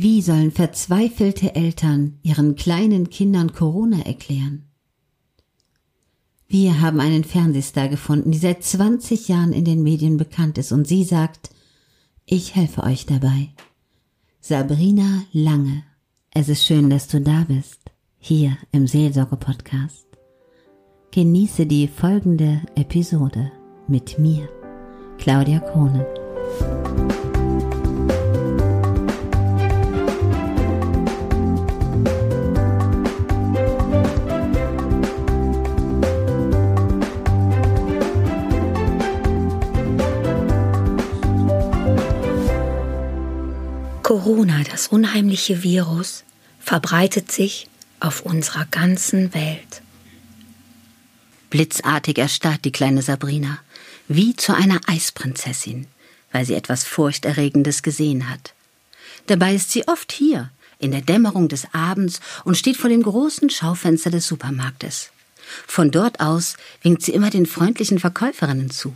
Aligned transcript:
Wie 0.00 0.22
sollen 0.22 0.52
verzweifelte 0.52 1.56
Eltern 1.56 2.20
ihren 2.22 2.54
kleinen 2.54 3.10
Kindern 3.10 3.52
Corona 3.52 3.98
erklären? 4.06 4.62
Wir 6.46 6.80
haben 6.80 7.00
einen 7.00 7.24
Fernsehstar 7.24 7.88
gefunden, 7.88 8.30
die 8.30 8.38
seit 8.38 8.62
20 8.62 9.26
Jahren 9.26 9.52
in 9.52 9.64
den 9.64 9.82
Medien 9.82 10.16
bekannt 10.16 10.56
ist 10.56 10.70
und 10.70 10.86
sie 10.86 11.02
sagt, 11.02 11.50
ich 12.26 12.54
helfe 12.54 12.84
euch 12.84 13.06
dabei. 13.06 13.48
Sabrina 14.40 15.24
Lange. 15.32 15.82
Es 16.32 16.48
ist 16.48 16.64
schön, 16.64 16.90
dass 16.90 17.08
du 17.08 17.20
da 17.20 17.44
bist, 17.48 17.80
hier 18.18 18.56
im 18.70 18.86
Seelsorge-Podcast. 18.86 20.06
Genieße 21.10 21.66
die 21.66 21.88
folgende 21.88 22.62
Episode 22.76 23.50
mit 23.88 24.16
mir, 24.16 24.48
Claudia 25.18 25.58
Krone. 25.58 26.06
Corona, 44.08 44.62
das 44.62 44.88
unheimliche 44.88 45.62
Virus, 45.62 46.24
verbreitet 46.60 47.30
sich 47.30 47.68
auf 48.00 48.22
unserer 48.22 48.64
ganzen 48.64 49.34
Welt. 49.34 49.82
Blitzartig 51.50 52.16
erstarrt 52.16 52.64
die 52.64 52.72
kleine 52.72 53.02
Sabrina, 53.02 53.58
wie 54.08 54.34
zu 54.34 54.54
einer 54.54 54.80
Eisprinzessin, 54.86 55.88
weil 56.32 56.46
sie 56.46 56.54
etwas 56.54 56.84
Furchterregendes 56.84 57.82
gesehen 57.82 58.30
hat. 58.30 58.54
Dabei 59.26 59.54
ist 59.54 59.72
sie 59.72 59.86
oft 59.86 60.10
hier, 60.10 60.48
in 60.78 60.92
der 60.92 61.02
Dämmerung 61.02 61.48
des 61.48 61.66
Abends 61.74 62.20
und 62.44 62.56
steht 62.56 62.78
vor 62.78 62.88
dem 62.88 63.02
großen 63.02 63.50
Schaufenster 63.50 64.08
des 64.08 64.26
Supermarktes. 64.26 65.10
Von 65.66 65.90
dort 65.90 66.20
aus 66.20 66.56
winkt 66.80 67.02
sie 67.02 67.12
immer 67.12 67.28
den 67.28 67.44
freundlichen 67.44 67.98
Verkäuferinnen 67.98 68.70
zu. 68.70 68.94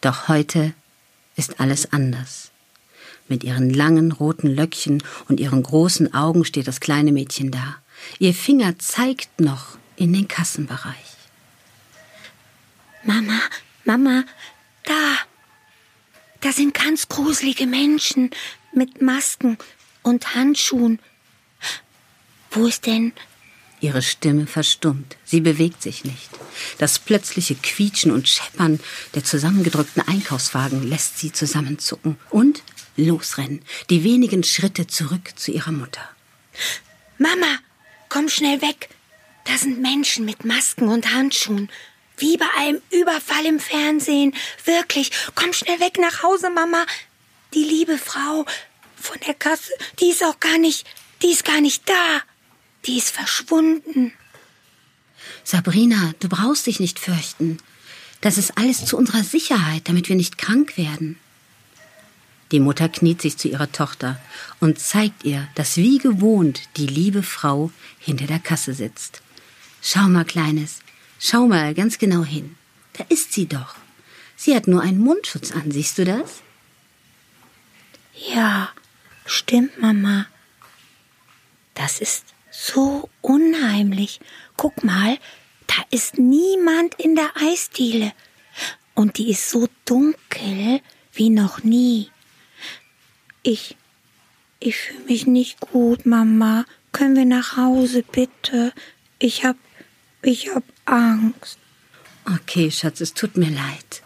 Doch 0.00 0.26
heute 0.26 0.74
ist 1.36 1.60
alles 1.60 1.92
anders. 1.92 2.50
Mit 3.28 3.42
ihren 3.44 3.70
langen 3.70 4.12
roten 4.12 4.48
Löckchen 4.48 5.02
und 5.28 5.40
ihren 5.40 5.62
großen 5.62 6.14
Augen 6.14 6.44
steht 6.44 6.68
das 6.68 6.80
kleine 6.80 7.12
Mädchen 7.12 7.50
da. 7.50 7.76
Ihr 8.18 8.34
Finger 8.34 8.78
zeigt 8.78 9.40
noch 9.40 9.78
in 9.96 10.12
den 10.12 10.28
Kassenbereich. 10.28 11.16
Mama, 13.02 13.40
Mama, 13.84 14.24
da. 14.84 15.16
Da 16.40 16.52
sind 16.52 16.74
ganz 16.74 17.08
gruselige 17.08 17.66
Menschen 17.66 18.30
mit 18.72 19.00
Masken 19.02 19.58
und 20.02 20.34
Handschuhen. 20.34 21.00
Wo 22.50 22.66
ist 22.66 22.86
denn? 22.86 23.12
Ihre 23.80 24.02
Stimme 24.02 24.46
verstummt. 24.46 25.16
Sie 25.24 25.40
bewegt 25.40 25.82
sich 25.82 26.04
nicht. 26.04 26.30
Das 26.78 26.98
plötzliche 26.98 27.54
Quietschen 27.54 28.10
und 28.10 28.28
Scheppern 28.28 28.80
der 29.14 29.24
zusammengedrückten 29.24 30.02
Einkaufswagen 30.06 30.82
lässt 30.88 31.18
sie 31.18 31.32
zusammenzucken. 31.32 32.16
Und 32.30 32.62
losrennen, 32.96 33.62
die 33.90 34.04
wenigen 34.04 34.42
Schritte 34.42 34.86
zurück 34.86 35.32
zu 35.36 35.52
ihrer 35.52 35.72
Mutter. 35.72 36.08
Mama, 37.18 37.58
komm 38.08 38.28
schnell 38.28 38.60
weg. 38.62 38.88
Da 39.44 39.56
sind 39.56 39.80
Menschen 39.80 40.24
mit 40.24 40.44
Masken 40.44 40.88
und 40.88 41.12
Handschuhen. 41.12 41.70
Wie 42.18 42.36
bei 42.36 42.46
einem 42.58 42.80
Überfall 42.90 43.44
im 43.46 43.60
Fernsehen. 43.60 44.34
Wirklich. 44.64 45.10
Komm 45.34 45.52
schnell 45.52 45.80
weg 45.80 45.98
nach 45.98 46.22
Hause, 46.22 46.50
Mama. 46.50 46.84
Die 47.54 47.62
liebe 47.62 47.98
Frau 47.98 48.44
von 48.96 49.18
der 49.26 49.34
Kasse, 49.34 49.72
die 50.00 50.10
ist 50.10 50.24
auch 50.24 50.40
gar 50.40 50.58
nicht, 50.58 50.86
die 51.22 51.30
ist 51.30 51.44
gar 51.44 51.60
nicht 51.60 51.88
da. 51.88 52.22
Die 52.86 52.98
ist 52.98 53.10
verschwunden. 53.10 54.12
Sabrina, 55.44 56.12
du 56.20 56.28
brauchst 56.28 56.66
dich 56.66 56.80
nicht 56.80 56.98
fürchten. 56.98 57.58
Das 58.20 58.38
ist 58.38 58.58
alles 58.58 58.84
zu 58.84 58.96
unserer 58.96 59.22
Sicherheit, 59.22 59.88
damit 59.88 60.08
wir 60.08 60.16
nicht 60.16 60.38
krank 60.38 60.76
werden. 60.76 61.18
Die 62.52 62.60
Mutter 62.60 62.88
kniet 62.88 63.20
sich 63.22 63.36
zu 63.36 63.48
ihrer 63.48 63.72
Tochter 63.72 64.20
und 64.60 64.78
zeigt 64.78 65.24
ihr, 65.24 65.48
dass 65.54 65.76
wie 65.76 65.98
gewohnt 65.98 66.62
die 66.76 66.86
liebe 66.86 67.22
Frau 67.22 67.72
hinter 67.98 68.26
der 68.26 68.38
Kasse 68.38 68.72
sitzt. 68.72 69.20
Schau 69.82 70.02
mal, 70.02 70.24
Kleines, 70.24 70.80
schau 71.18 71.46
mal 71.46 71.74
ganz 71.74 71.98
genau 71.98 72.24
hin. 72.24 72.56
Da 72.92 73.04
ist 73.08 73.32
sie 73.32 73.46
doch. 73.46 73.74
Sie 74.36 74.54
hat 74.54 74.68
nur 74.68 74.82
einen 74.82 74.98
Mundschutz 74.98 75.52
an, 75.52 75.70
siehst 75.70 75.98
du 75.98 76.04
das? 76.04 76.42
Ja, 78.34 78.70
stimmt, 79.24 79.80
Mama. 79.80 80.26
Das 81.74 82.00
ist 82.00 82.24
so 82.50 83.10
unheimlich. 83.20 84.20
Guck 84.56 84.84
mal, 84.84 85.18
da 85.66 85.74
ist 85.90 86.18
niemand 86.18 86.94
in 86.94 87.16
der 87.16 87.30
Eisdiele. 87.36 88.12
Und 88.94 89.18
die 89.18 89.30
ist 89.30 89.50
so 89.50 89.68
dunkel 89.84 90.80
wie 91.12 91.30
noch 91.30 91.62
nie. 91.62 92.10
Ich. 93.46 93.76
Ich 94.58 94.76
fühle 94.76 95.04
mich 95.04 95.26
nicht 95.28 95.60
gut, 95.60 96.04
Mama. 96.04 96.64
Können 96.90 97.14
wir 97.14 97.24
nach 97.24 97.56
Hause, 97.56 98.02
bitte? 98.02 98.72
Ich 99.20 99.44
hab. 99.44 99.56
Ich 100.22 100.52
hab 100.52 100.64
Angst. 100.84 101.56
Okay, 102.24 102.72
Schatz, 102.72 103.00
es 103.00 103.14
tut 103.14 103.36
mir 103.36 103.50
leid. 103.50 104.02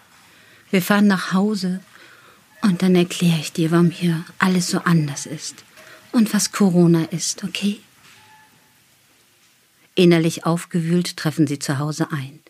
Wir 0.71 0.83
fahren 0.83 1.07
nach 1.07 1.33
Hause 1.33 1.81
und 2.61 2.83
dann 2.83 2.95
erkläre 2.95 3.39
ich 3.41 3.53
dir, 3.53 3.71
warum 3.71 3.91
hier 3.91 4.27
alles 4.39 4.69
so 4.69 4.81
anders 4.81 5.25
ist 5.25 5.65
und 6.13 6.35
was 6.35 6.53
Corona 6.53 7.05
ist, 7.05 7.43
okay? 7.43 7.81
Innerlich 9.95 10.45
aufgewühlt 10.45 11.17
treffen 11.17 11.47
sie 11.47 11.59
zu 11.59 11.79
Hause 11.79 12.13
ein. 12.13 12.41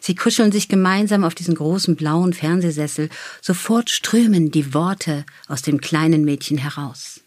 Sie 0.00 0.14
kuscheln 0.14 0.52
sich 0.52 0.68
gemeinsam 0.68 1.24
auf 1.24 1.34
diesen 1.34 1.54
großen 1.54 1.96
blauen 1.96 2.32
Fernsehsessel. 2.32 3.08
Sofort 3.40 3.90
strömen 3.90 4.50
die 4.50 4.74
Worte 4.74 5.24
aus 5.48 5.62
dem 5.62 5.80
kleinen 5.80 6.24
Mädchen 6.24 6.58
heraus. 6.58 7.20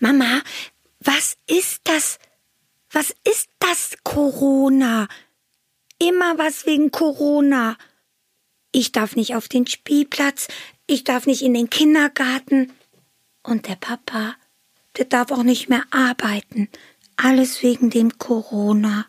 Mama, 0.00 0.42
was 1.00 1.36
ist 1.46 1.80
das? 1.84 2.18
Was 2.90 3.14
ist 3.24 3.48
das 3.58 3.96
Corona? 4.02 5.08
Immer 5.98 6.38
was 6.38 6.64
wegen 6.64 6.90
Corona. 6.90 7.76
Ich 8.72 8.92
darf 8.92 9.16
nicht 9.16 9.34
auf 9.34 9.48
den 9.48 9.66
Spielplatz, 9.66 10.48
ich 10.86 11.04
darf 11.04 11.26
nicht 11.26 11.42
in 11.42 11.54
den 11.54 11.70
Kindergarten. 11.70 12.72
Und 13.42 13.66
der 13.68 13.76
Papa, 13.76 14.36
der 14.96 15.06
darf 15.06 15.30
auch 15.32 15.42
nicht 15.42 15.68
mehr 15.68 15.84
arbeiten. 15.90 16.68
Alles 17.16 17.62
wegen 17.62 17.90
dem 17.90 18.18
Corona. 18.18 19.06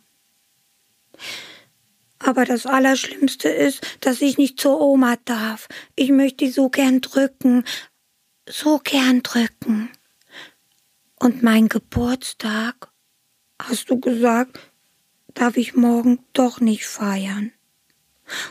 Aber 2.19 2.46
das 2.46 2.66
Allerschlimmste 2.66 3.50
ist, 3.50 3.81
dass 4.02 4.22
ich 4.22 4.38
nicht 4.38 4.59
zur 4.59 4.80
Oma 4.81 5.16
darf. 5.25 5.68
Ich 5.96 6.12
möchte 6.12 6.46
die 6.46 6.52
so 6.52 6.69
gern 6.69 7.02
drücken. 7.02 7.63
So 8.47 8.80
gern 8.80 9.24
drücken. 9.24 9.90
Und 11.16 11.44
mein 11.44 11.69
Geburtstag, 11.69 12.90
hast 13.62 13.90
du 13.90 14.00
gesagt, 14.00 14.59
darf 15.34 15.58
ich 15.58 15.75
morgen 15.75 16.19
doch 16.34 16.59
nicht 16.59 16.85
feiern. 16.85 17.52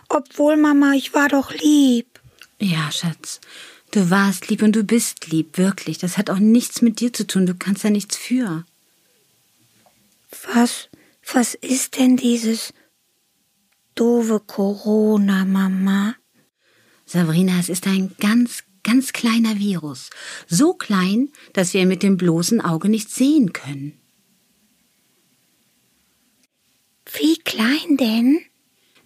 Obwohl, 0.08 0.56
Mama, 0.56 0.92
ich 0.92 1.14
war 1.14 1.28
doch 1.28 1.52
lieb. 1.52 2.20
Ja, 2.58 2.90
Schatz. 2.90 3.40
Du 3.90 4.10
warst 4.10 4.48
lieb 4.48 4.62
und 4.62 4.76
du 4.76 4.84
bist 4.84 5.28
lieb, 5.28 5.56
wirklich. 5.56 5.98
Das 5.98 6.18
hat 6.18 6.30
auch 6.30 6.38
nichts 6.38 6.82
mit 6.82 7.00
dir 7.00 7.12
zu 7.12 7.26
tun. 7.26 7.46
Du 7.46 7.54
kannst 7.54 7.84
ja 7.84 7.90
nichts 7.90 8.16
für. 8.16 8.64
Was, 10.52 10.88
was 11.32 11.54
ist 11.54 11.98
denn 11.98 12.16
dieses 12.16 12.74
doofe 13.98 14.41
Corona, 14.41 15.44
Mama? 15.44 16.14
Sabrina, 17.04 17.59
es 17.59 17.69
ist 17.69 17.86
ein 17.86 18.14
ganz, 18.20 18.64
ganz 18.82 19.12
kleiner 19.12 19.59
Virus. 19.59 20.10
So 20.47 20.75
klein, 20.75 21.31
dass 21.53 21.75
wir 21.75 21.87
mit 21.87 22.02
dem 22.02 22.17
bloßen 22.17 22.61
Auge 22.61 22.88
nicht 22.88 23.11
sehen 23.11 23.52
können. 23.52 24.00
Wie 27.12 27.38
klein 27.38 27.96
denn? 27.96 28.40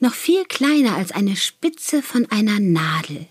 Noch 0.01 0.15
viel 0.15 0.45
kleiner 0.45 0.97
als 0.97 1.13
eine 1.13 1.37
Spitze 1.37 2.03
von 2.03 2.27
einer 2.31 2.59
Nadel. 2.59 3.29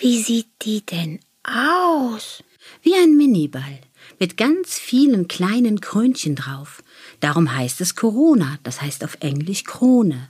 Wie 0.00 0.22
sieht 0.22 0.48
die 0.62 0.84
denn 0.84 1.20
aus? 1.42 2.42
Wie 2.82 2.94
ein 2.94 3.16
Miniball 3.16 3.80
mit 4.18 4.36
ganz 4.36 4.78
vielen 4.78 5.28
kleinen 5.28 5.80
Krönchen 5.80 6.34
drauf. 6.34 6.83
Darum 7.24 7.54
heißt 7.56 7.80
es 7.80 7.94
Corona, 7.94 8.58
das 8.64 8.82
heißt 8.82 9.02
auf 9.02 9.16
Englisch 9.20 9.64
Krone. 9.64 10.28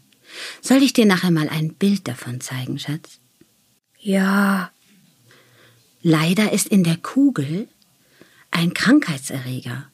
Soll 0.60 0.80
ich 0.80 0.92
dir 0.92 1.06
nachher 1.06 1.32
mal 1.32 1.48
ein 1.48 1.74
Bild 1.74 2.06
davon 2.06 2.40
zeigen, 2.40 2.78
Schatz? 2.78 3.18
Ja. 3.98 4.70
Leider 6.02 6.52
ist 6.52 6.68
in 6.68 6.84
der 6.84 6.96
Kugel 6.96 7.66
ein 8.52 8.74
Krankheitserreger. 8.74 9.90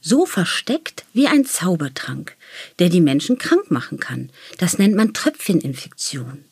So 0.00 0.24
versteckt 0.24 1.04
wie 1.12 1.26
ein 1.28 1.44
Zaubertrank, 1.44 2.34
der 2.78 2.88
die 2.88 3.02
Menschen 3.02 3.36
krank 3.36 3.70
machen 3.70 4.00
kann. 4.00 4.30
Das 4.56 4.78
nennt 4.78 4.94
man 4.94 5.12
Tröpfcheninfektion. 5.12 6.46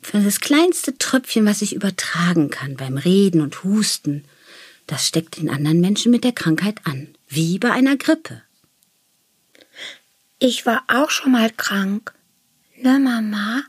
für 0.00 0.20
das 0.20 0.38
kleinste 0.38 0.96
Tröpfchen, 0.96 1.44
was 1.44 1.58
sich 1.58 1.74
übertragen 1.74 2.50
kann 2.50 2.76
beim 2.76 2.98
Reden 2.98 3.40
und 3.40 3.64
Husten, 3.64 4.26
das 4.86 5.08
steckt 5.08 5.38
den 5.38 5.50
anderen 5.50 5.80
Menschen 5.80 6.12
mit 6.12 6.22
der 6.22 6.32
Krankheit 6.32 6.76
an, 6.84 7.08
wie 7.26 7.58
bei 7.58 7.72
einer 7.72 7.96
Grippe. 7.96 8.42
Ich 10.40 10.64
war 10.64 10.82
auch 10.88 11.10
schon 11.10 11.32
mal 11.32 11.50
krank. 11.50 12.14
Ne, 12.76 12.98
Mama? 12.98 13.62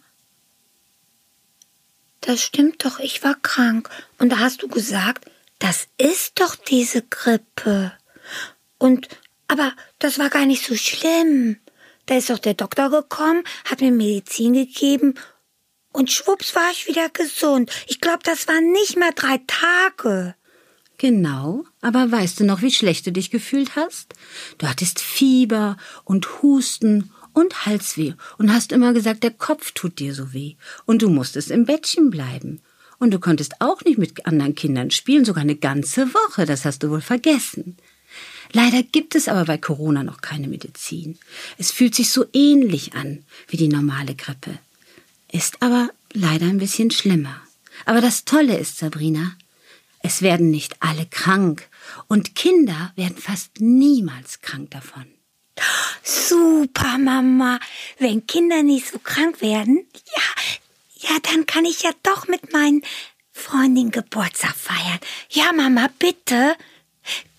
Das 2.21 2.41
stimmt 2.41 2.85
doch, 2.85 2.99
ich 2.99 3.23
war 3.23 3.35
krank. 3.35 3.89
Und 4.19 4.29
da 4.29 4.39
hast 4.39 4.63
du 4.63 4.69
gesagt, 4.69 5.29
das 5.59 5.89
ist 5.97 6.39
doch 6.39 6.55
diese 6.55 7.01
Grippe. 7.01 7.91
Und, 8.77 9.09
aber 9.49 9.73
das 9.99 10.17
war 10.17 10.29
gar 10.29 10.45
nicht 10.45 10.65
so 10.65 10.75
schlimm. 10.75 11.57
Da 12.05 12.15
ist 12.15 12.29
doch 12.29 12.39
der 12.39 12.53
Doktor 12.53 12.89
gekommen, 12.89 13.43
hat 13.65 13.81
mir 13.81 13.91
Medizin 13.91 14.53
gegeben 14.53 15.15
und 15.91 16.09
schwupps 16.09 16.55
war 16.55 16.71
ich 16.71 16.87
wieder 16.87 17.09
gesund. 17.09 17.69
Ich 17.87 17.99
glaube, 17.99 18.23
das 18.23 18.47
waren 18.47 18.71
nicht 18.71 18.97
mal 18.97 19.11
drei 19.13 19.41
Tage. 19.45 20.35
Genau, 21.01 21.65
aber 21.81 22.11
weißt 22.11 22.39
du 22.39 22.43
noch, 22.43 22.61
wie 22.61 22.69
schlecht 22.69 23.07
du 23.07 23.11
dich 23.11 23.31
gefühlt 23.31 23.75
hast? 23.75 24.13
Du 24.59 24.67
hattest 24.67 24.99
Fieber 24.99 25.75
und 26.03 26.43
Husten 26.43 27.09
und 27.33 27.65
Halsweh 27.65 28.13
und 28.37 28.53
hast 28.53 28.71
immer 28.71 28.93
gesagt, 28.93 29.23
der 29.23 29.31
Kopf 29.31 29.71
tut 29.71 29.97
dir 29.97 30.13
so 30.13 30.31
weh 30.31 30.57
und 30.85 31.01
du 31.01 31.09
musstest 31.09 31.49
im 31.49 31.65
Bettchen 31.65 32.11
bleiben. 32.11 32.61
Und 32.99 33.09
du 33.09 33.19
konntest 33.19 33.61
auch 33.61 33.81
nicht 33.81 33.97
mit 33.97 34.27
anderen 34.27 34.53
Kindern 34.53 34.91
spielen, 34.91 35.25
sogar 35.25 35.41
eine 35.41 35.55
ganze 35.55 36.13
Woche, 36.13 36.45
das 36.45 36.65
hast 36.65 36.83
du 36.83 36.91
wohl 36.91 37.01
vergessen. 37.01 37.77
Leider 38.53 38.83
gibt 38.83 39.15
es 39.15 39.27
aber 39.27 39.45
bei 39.45 39.57
Corona 39.57 40.03
noch 40.03 40.21
keine 40.21 40.47
Medizin. 40.47 41.17
Es 41.57 41.71
fühlt 41.71 41.95
sich 41.95 42.11
so 42.11 42.25
ähnlich 42.31 42.93
an 42.93 43.25
wie 43.47 43.57
die 43.57 43.69
normale 43.69 44.13
Grippe. 44.13 44.59
Ist 45.31 45.63
aber 45.63 45.89
leider 46.13 46.45
ein 46.45 46.59
bisschen 46.59 46.91
schlimmer. 46.91 47.41
Aber 47.85 48.01
das 48.01 48.23
Tolle 48.23 48.55
ist, 48.59 48.77
Sabrina, 48.77 49.31
es 50.03 50.21
werden 50.21 50.49
nicht 50.49 50.75
alle 50.81 51.05
krank 51.05 51.69
und 52.07 52.35
Kinder 52.35 52.91
werden 52.95 53.17
fast 53.17 53.59
niemals 53.59 54.41
krank 54.41 54.71
davon. 54.71 55.05
Super, 56.03 56.97
Mama. 56.97 57.59
Wenn 57.99 58.25
Kinder 58.25 58.63
nicht 58.63 58.87
so 58.87 58.99
krank 58.99 59.41
werden, 59.41 59.85
ja, 60.15 61.09
ja, 61.09 61.17
dann 61.23 61.45
kann 61.45 61.65
ich 61.65 61.83
ja 61.83 61.91
doch 62.03 62.27
mit 62.27 62.53
meinen 62.53 62.81
Freundin 63.31 63.91
Geburtstag 63.91 64.55
feiern. 64.55 64.99
Ja, 65.29 65.51
Mama, 65.53 65.89
bitte. 65.99 66.55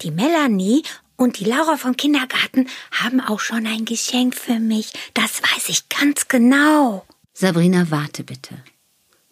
Die 0.02 0.10
Melanie 0.10 0.82
und 1.16 1.38
die 1.38 1.44
Laura 1.44 1.76
vom 1.76 1.96
Kindergarten 1.96 2.68
haben 2.90 3.20
auch 3.20 3.40
schon 3.40 3.66
ein 3.66 3.84
Geschenk 3.84 4.34
für 4.34 4.58
mich. 4.58 4.92
Das 5.14 5.42
weiß 5.42 5.68
ich 5.68 5.88
ganz 5.88 6.28
genau. 6.28 7.06
Sabrina, 7.32 7.90
warte 7.90 8.24
bitte. 8.24 8.62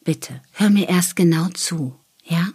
Bitte, 0.02 0.40
hör 0.52 0.70
mir 0.70 0.88
erst 0.88 1.16
genau 1.16 1.48
zu, 1.48 1.98
ja? 2.24 2.48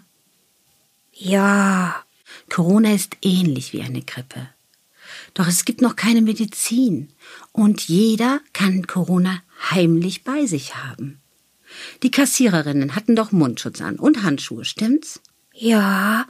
Ja. 1.15 2.03
Corona 2.49 2.93
ist 2.93 3.17
ähnlich 3.21 3.73
wie 3.73 3.81
eine 3.81 4.01
Grippe. 4.01 4.49
Doch 5.33 5.47
es 5.47 5.65
gibt 5.65 5.81
noch 5.81 5.95
keine 5.95 6.21
Medizin 6.21 7.09
und 7.51 7.81
jeder 7.87 8.41
kann 8.53 8.85
Corona 8.85 9.41
heimlich 9.71 10.23
bei 10.23 10.45
sich 10.45 10.75
haben. 10.75 11.21
Die 12.03 12.11
Kassiererinnen 12.11 12.95
hatten 12.95 13.15
doch 13.15 13.31
Mundschutz 13.31 13.81
an 13.81 13.97
und 13.97 14.23
Handschuhe, 14.23 14.65
stimmt's? 14.65 15.21
Ja. 15.53 16.27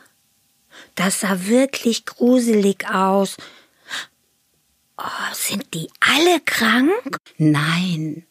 Das 0.96 1.22
sah 1.22 1.46
wirklich 1.48 2.06
gruselig 2.06 2.88
aus. 2.88 3.38
Oh, 4.98 5.34
sind 5.34 5.74
die 5.74 5.90
alle 6.00 6.40
krank? 6.46 7.18
Nein. 7.38 8.26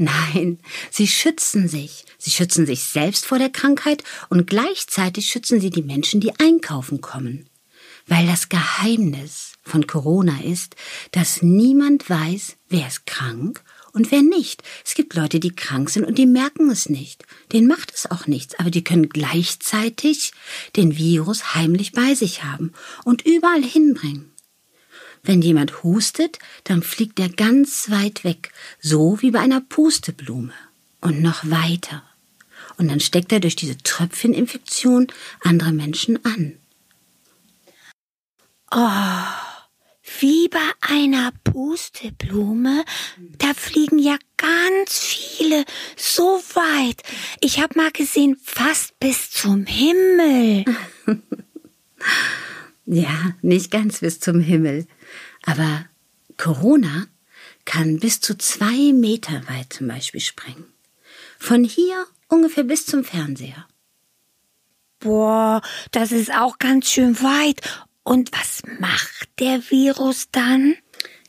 Nein, 0.00 0.58
sie 0.90 1.06
schützen 1.06 1.68
sich. 1.68 2.06
Sie 2.16 2.30
schützen 2.30 2.64
sich 2.64 2.84
selbst 2.84 3.26
vor 3.26 3.38
der 3.38 3.50
Krankheit 3.50 4.02
und 4.30 4.46
gleichzeitig 4.46 5.26
schützen 5.26 5.60
sie 5.60 5.68
die 5.68 5.82
Menschen, 5.82 6.22
die 6.22 6.32
einkaufen 6.40 7.02
kommen. 7.02 7.50
Weil 8.06 8.26
das 8.26 8.48
Geheimnis 8.48 9.52
von 9.62 9.86
Corona 9.86 10.40
ist, 10.42 10.74
dass 11.12 11.42
niemand 11.42 12.08
weiß, 12.08 12.56
wer 12.70 12.86
ist 12.86 13.04
krank 13.04 13.62
und 13.92 14.10
wer 14.10 14.22
nicht. 14.22 14.62
Es 14.86 14.94
gibt 14.94 15.12
Leute, 15.12 15.38
die 15.38 15.54
krank 15.54 15.90
sind 15.90 16.06
und 16.06 16.16
die 16.16 16.24
merken 16.24 16.70
es 16.70 16.88
nicht. 16.88 17.24
Denen 17.52 17.66
macht 17.66 17.92
es 17.94 18.10
auch 18.10 18.26
nichts, 18.26 18.58
aber 18.58 18.70
die 18.70 18.82
können 18.82 19.10
gleichzeitig 19.10 20.32
den 20.76 20.96
Virus 20.96 21.54
heimlich 21.54 21.92
bei 21.92 22.14
sich 22.14 22.42
haben 22.42 22.72
und 23.04 23.26
überall 23.26 23.62
hinbringen. 23.62 24.29
Wenn 25.22 25.42
jemand 25.42 25.82
hustet, 25.82 26.38
dann 26.64 26.82
fliegt 26.82 27.20
er 27.20 27.28
ganz 27.28 27.90
weit 27.90 28.24
weg, 28.24 28.52
so 28.80 29.20
wie 29.20 29.30
bei 29.30 29.40
einer 29.40 29.60
Pusteblume. 29.60 30.52
Und 31.00 31.22
noch 31.22 31.48
weiter. 31.48 32.02
Und 32.76 32.88
dann 32.88 33.00
steckt 33.00 33.32
er 33.32 33.40
durch 33.40 33.56
diese 33.56 33.78
Tröpfcheninfektion 33.78 35.08
andere 35.42 35.72
Menschen 35.72 36.22
an. 36.24 36.56
Oh, 38.70 39.50
wie 40.20 40.48
bei 40.48 40.58
einer 40.80 41.32
Pusteblume, 41.44 42.84
da 43.38 43.54
fliegen 43.54 43.98
ja 43.98 44.16
ganz 44.36 44.98
viele 44.98 45.64
so 45.96 46.40
weit. 46.54 47.02
Ich 47.40 47.60
hab 47.60 47.76
mal 47.76 47.90
gesehen, 47.90 48.36
fast 48.42 48.98
bis 49.00 49.30
zum 49.30 49.66
Himmel. 49.66 50.64
ja, 52.86 53.34
nicht 53.42 53.70
ganz 53.70 54.00
bis 54.00 54.20
zum 54.20 54.40
Himmel. 54.40 54.86
Aber 55.44 55.84
Corona 56.36 57.06
kann 57.64 57.98
bis 58.00 58.20
zu 58.20 58.36
zwei 58.36 58.92
Meter 58.92 59.42
weit 59.48 59.72
zum 59.72 59.88
Beispiel 59.88 60.20
springen. 60.20 60.64
Von 61.38 61.64
hier 61.64 62.06
ungefähr 62.28 62.64
bis 62.64 62.86
zum 62.86 63.04
Fernseher. 63.04 63.66
Boah, 64.98 65.62
das 65.92 66.12
ist 66.12 66.32
auch 66.32 66.58
ganz 66.58 66.90
schön 66.90 67.20
weit. 67.22 67.60
Und 68.02 68.30
was 68.32 68.62
macht 68.78 69.28
der 69.38 69.70
Virus 69.70 70.28
dann? 70.30 70.76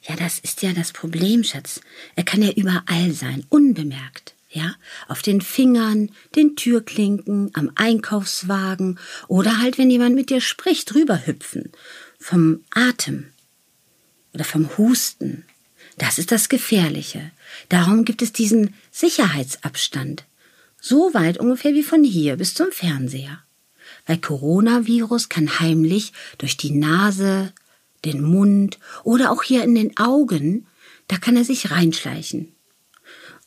Ja, 0.04 0.16
das 0.16 0.40
ist 0.40 0.62
ja 0.62 0.74
das 0.74 0.92
Problem, 0.92 1.44
Schatz. 1.44 1.80
Er 2.16 2.24
kann 2.24 2.42
ja 2.42 2.52
überall 2.52 3.12
sein, 3.12 3.46
unbemerkt. 3.50 4.36
Ja, 4.50 4.76
auf 5.08 5.22
den 5.22 5.40
Fingern, 5.40 6.12
den 6.36 6.58
Türklinken, 6.58 7.52
am 7.54 7.72
Einkaufswagen 7.76 9.00
oder 9.30 9.60
halt, 9.60 9.78
wenn 9.78 9.90
jemand 9.90 10.16
mit 10.16 10.30
dir 10.30 10.42
spricht, 10.42 10.94
rüberhüpfen. 10.94 11.72
Vom 12.20 12.66
Atem 12.72 13.31
oder 14.34 14.44
vom 14.44 14.78
Husten. 14.78 15.46
Das 15.98 16.18
ist 16.18 16.32
das 16.32 16.50
Gefährliche. 16.50 17.32
Darum 17.70 18.06
gibt 18.06 18.22
es 18.22 18.34
diesen 18.34 18.74
Sicherheitsabstand. 18.92 20.26
So 20.80 21.14
weit 21.14 21.38
ungefähr 21.38 21.74
wie 21.74 21.84
von 21.84 22.04
hier 22.04 22.38
bis 22.38 22.54
zum 22.54 22.72
Fernseher. 22.72 23.44
Weil 24.06 24.18
Coronavirus 24.18 25.30
kann 25.30 25.60
heimlich 25.60 26.14
durch 26.38 26.58
die 26.58 26.72
Nase, 26.72 27.54
den 28.04 28.22
Mund 28.22 28.80
oder 29.04 29.32
auch 29.32 29.44
hier 29.44 29.64
in 29.64 29.76
den 29.76 29.96
Augen, 29.98 30.66
da 31.08 31.18
kann 31.18 31.38
er 31.38 31.46
sich 31.46 31.72
reinschleichen. 31.72 32.54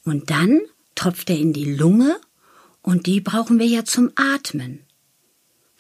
Und 0.05 0.31
dann 0.31 0.61
tropft 0.95 1.31
er 1.31 1.39
in 1.39 1.53
die 1.53 1.75
Lunge 1.75 2.21
und 2.83 3.07
die 3.07 3.21
brauchen 3.21 3.59
wir 3.59 3.67
ja 3.67 3.85
zum 3.85 4.13
Atmen. 4.15 4.84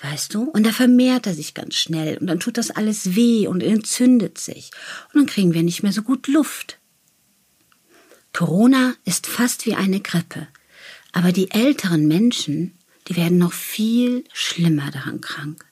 Weißt 0.04 0.34
du? 0.34 0.42
Und 0.50 0.66
da 0.66 0.72
vermehrt 0.72 1.26
er 1.26 1.32
sich 1.32 1.54
ganz 1.54 1.76
schnell 1.76 2.18
und 2.18 2.26
dann 2.26 2.38
tut 2.38 2.58
das 2.58 2.70
alles 2.70 3.16
weh 3.16 3.46
und 3.46 3.62
entzündet 3.62 4.36
sich. 4.36 4.70
Und 5.06 5.20
dann 5.20 5.26
kriegen 5.26 5.54
wir 5.54 5.62
nicht 5.62 5.82
mehr 5.82 5.92
so 5.92 6.02
gut 6.02 6.28
Luft. 6.28 6.78
Corona 8.34 8.94
ist 9.06 9.26
fast 9.26 9.64
wie 9.64 9.74
eine 9.74 10.00
Grippe. 10.00 10.46
Aber 11.12 11.32
die 11.32 11.50
älteren 11.50 12.06
Menschen, 12.06 12.76
die 13.08 13.16
werden 13.16 13.38
noch 13.38 13.54
viel 13.54 14.24
schlimmer 14.34 14.90
daran 14.90 15.22
krank. 15.22 15.64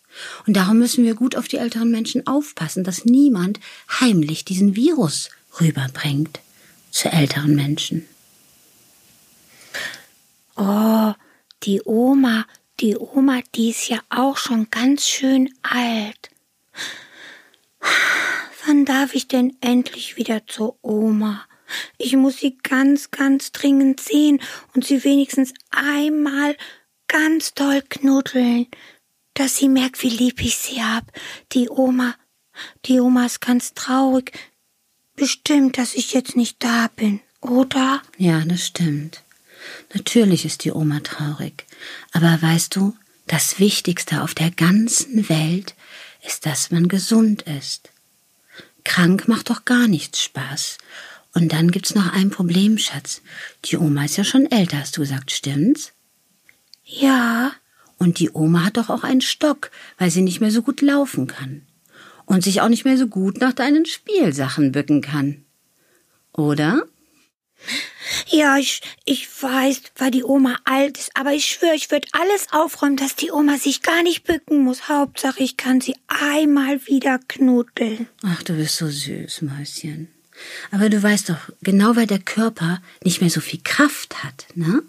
Und 0.47 0.57
darum 0.57 0.79
müssen 0.79 1.05
wir 1.05 1.15
gut 1.15 1.37
auf 1.37 1.47
die 1.47 1.59
älteren 1.59 1.91
Menschen 1.91 2.27
aufpassen, 2.27 2.85
dass 2.85 3.05
niemand 3.05 3.61
heimlich 4.01 4.47
diesen 4.47 4.77
Virus 4.77 5.29
rüberbringt 5.61 6.41
zu 6.91 7.13
älteren 7.13 7.55
Menschen. 7.55 8.07
Oh, 10.57 11.13
die 11.65 11.83
Oma, 11.85 12.47
die 12.83 12.97
Oma, 12.97 13.41
die 13.55 13.71
ist 13.71 13.89
ja 13.89 14.01
auch 14.11 14.37
schon 14.37 14.69
ganz 14.71 15.07
schön 15.07 15.55
alt. 15.63 16.31
Wann 18.67 18.85
darf 18.85 19.15
ich 19.15 19.29
denn 19.29 19.57
endlich 19.61 20.17
wieder 20.17 20.47
zur 20.47 20.77
Oma? 20.83 21.47
Ich 21.97 22.17
muss 22.17 22.39
sie 22.39 22.59
ganz, 22.59 23.11
ganz 23.13 23.53
dringend 23.53 24.01
sehen 24.01 24.43
und 24.75 24.85
sie 24.85 25.05
wenigstens 25.05 25.55
einmal 25.71 26.57
ganz 27.07 27.55
toll 27.55 27.83
knuddeln, 27.89 28.67
dass 29.35 29.57
sie 29.57 29.69
merkt, 29.69 30.03
wie 30.03 30.11
lieb 30.11 30.43
ich 30.43 30.57
sie 30.57 30.83
hab. 30.83 31.05
Die 31.53 31.71
Oma, 31.71 32.17
die 32.85 33.01
Oma 33.01 33.27
ist 33.27 33.41
ganz 33.41 33.75
traurig. 33.75 34.33
Bestimmt, 35.15 35.79
dass 35.79 35.95
ich 35.95 36.13
jetzt 36.13 36.37
nicht 36.37 36.63
da 36.63 36.89
bin, 36.97 37.21
oder? 37.41 38.03
Ja, 38.19 38.45
das 38.45 38.67
stimmt. 38.67 39.23
Natürlich 39.95 40.45
ist 40.45 40.65
die 40.65 40.73
Oma 40.73 41.01
traurig. 41.01 41.67
Aber 42.13 42.41
weißt 42.41 42.75
du, 42.77 42.97
das 43.27 43.59
Wichtigste 43.59 44.23
auf 44.23 44.35
der 44.35 44.51
ganzen 44.51 45.29
Welt 45.29 45.75
ist, 46.27 46.47
dass 46.47 46.71
man 46.71 46.89
gesund 46.89 47.43
ist. 47.43 47.91
Krank 48.85 49.29
macht 49.29 49.51
doch 49.51 49.65
gar 49.65 49.89
nichts 49.89 50.23
Spaß. 50.23 50.79
Und 51.35 51.53
dann 51.53 51.71
gibt's 51.71 51.95
noch 51.95 52.13
ein 52.13 52.31
Problem, 52.31 52.79
Schatz. 52.79 53.23
Die 53.65 53.77
Oma 53.77 54.05
ist 54.05 54.17
ja 54.17 54.25
schon 54.25 54.51
älter, 54.51 54.79
hast 54.79 54.97
du 54.97 55.01
gesagt, 55.01 55.31
stimmt's? 55.31 55.93
Ja. 56.85 57.53
Und 57.97 58.19
die 58.19 58.31
Oma 58.33 58.65
hat 58.65 58.77
doch 58.77 58.91
auch 58.91 59.05
einen 59.05 59.21
Stock, 59.21 59.71
weil 59.97 60.11
sie 60.11 60.23
nicht 60.23 60.41
mehr 60.41 60.51
so 60.51 60.63
gut 60.63 60.81
laufen 60.81 61.27
kann. 61.27 61.63
Und 62.27 62.43
sich 62.43 62.61
auch 62.61 62.69
nicht 62.69 62.85
mehr 62.85 62.99
so 62.99 63.07
gut 63.07 63.39
nach 63.39 63.53
deinen 63.53 63.87
Spielsachen 63.87 64.73
bücken 64.73 65.01
kann. 65.01 65.45
Oder? 66.33 66.83
Ja, 68.29 68.59
ich, 68.59 68.81
ich 69.05 69.29
weiß, 69.43 69.83
weil 69.97 70.11
die 70.11 70.25
Oma 70.25 70.59
alt 70.65 70.99
ist, 70.99 71.11
aber 71.15 71.33
ich 71.33 71.47
schwöre, 71.47 71.75
ich 71.75 71.91
würde 71.91 72.09
alles 72.13 72.47
aufräumen, 72.51 72.97
dass 72.97 73.17
die 73.17 73.31
Oma 73.31 73.59
sich 73.59 73.83
gar 73.83 74.03
nicht 74.03 74.25
bücken 74.25 74.65
muss. 74.65 74.89
Hauptsache, 74.89 75.43
ich 75.43 75.57
kann 75.57 75.81
sie 75.81 75.95
einmal 76.09 76.87
wieder 76.87 77.19
knuddeln. 77.29 78.09
Ach, 78.23 78.43
du 78.43 78.55
bist 78.55 78.77
so 78.77 78.89
süß, 78.89 79.43
Mäuschen. 79.43 80.09
Aber 80.71 80.89
du 80.89 81.03
weißt 81.03 81.31
doch, 81.31 81.51
genau 81.63 81.97
weil 81.97 82.07
der 82.07 82.19
Körper 82.19 82.83
nicht 83.05 83.21
mehr 83.21 83.31
so 83.31 83.41
viel 83.41 83.61
Kraft 83.63 84.25
hat, 84.25 84.47
ne? 84.55 84.83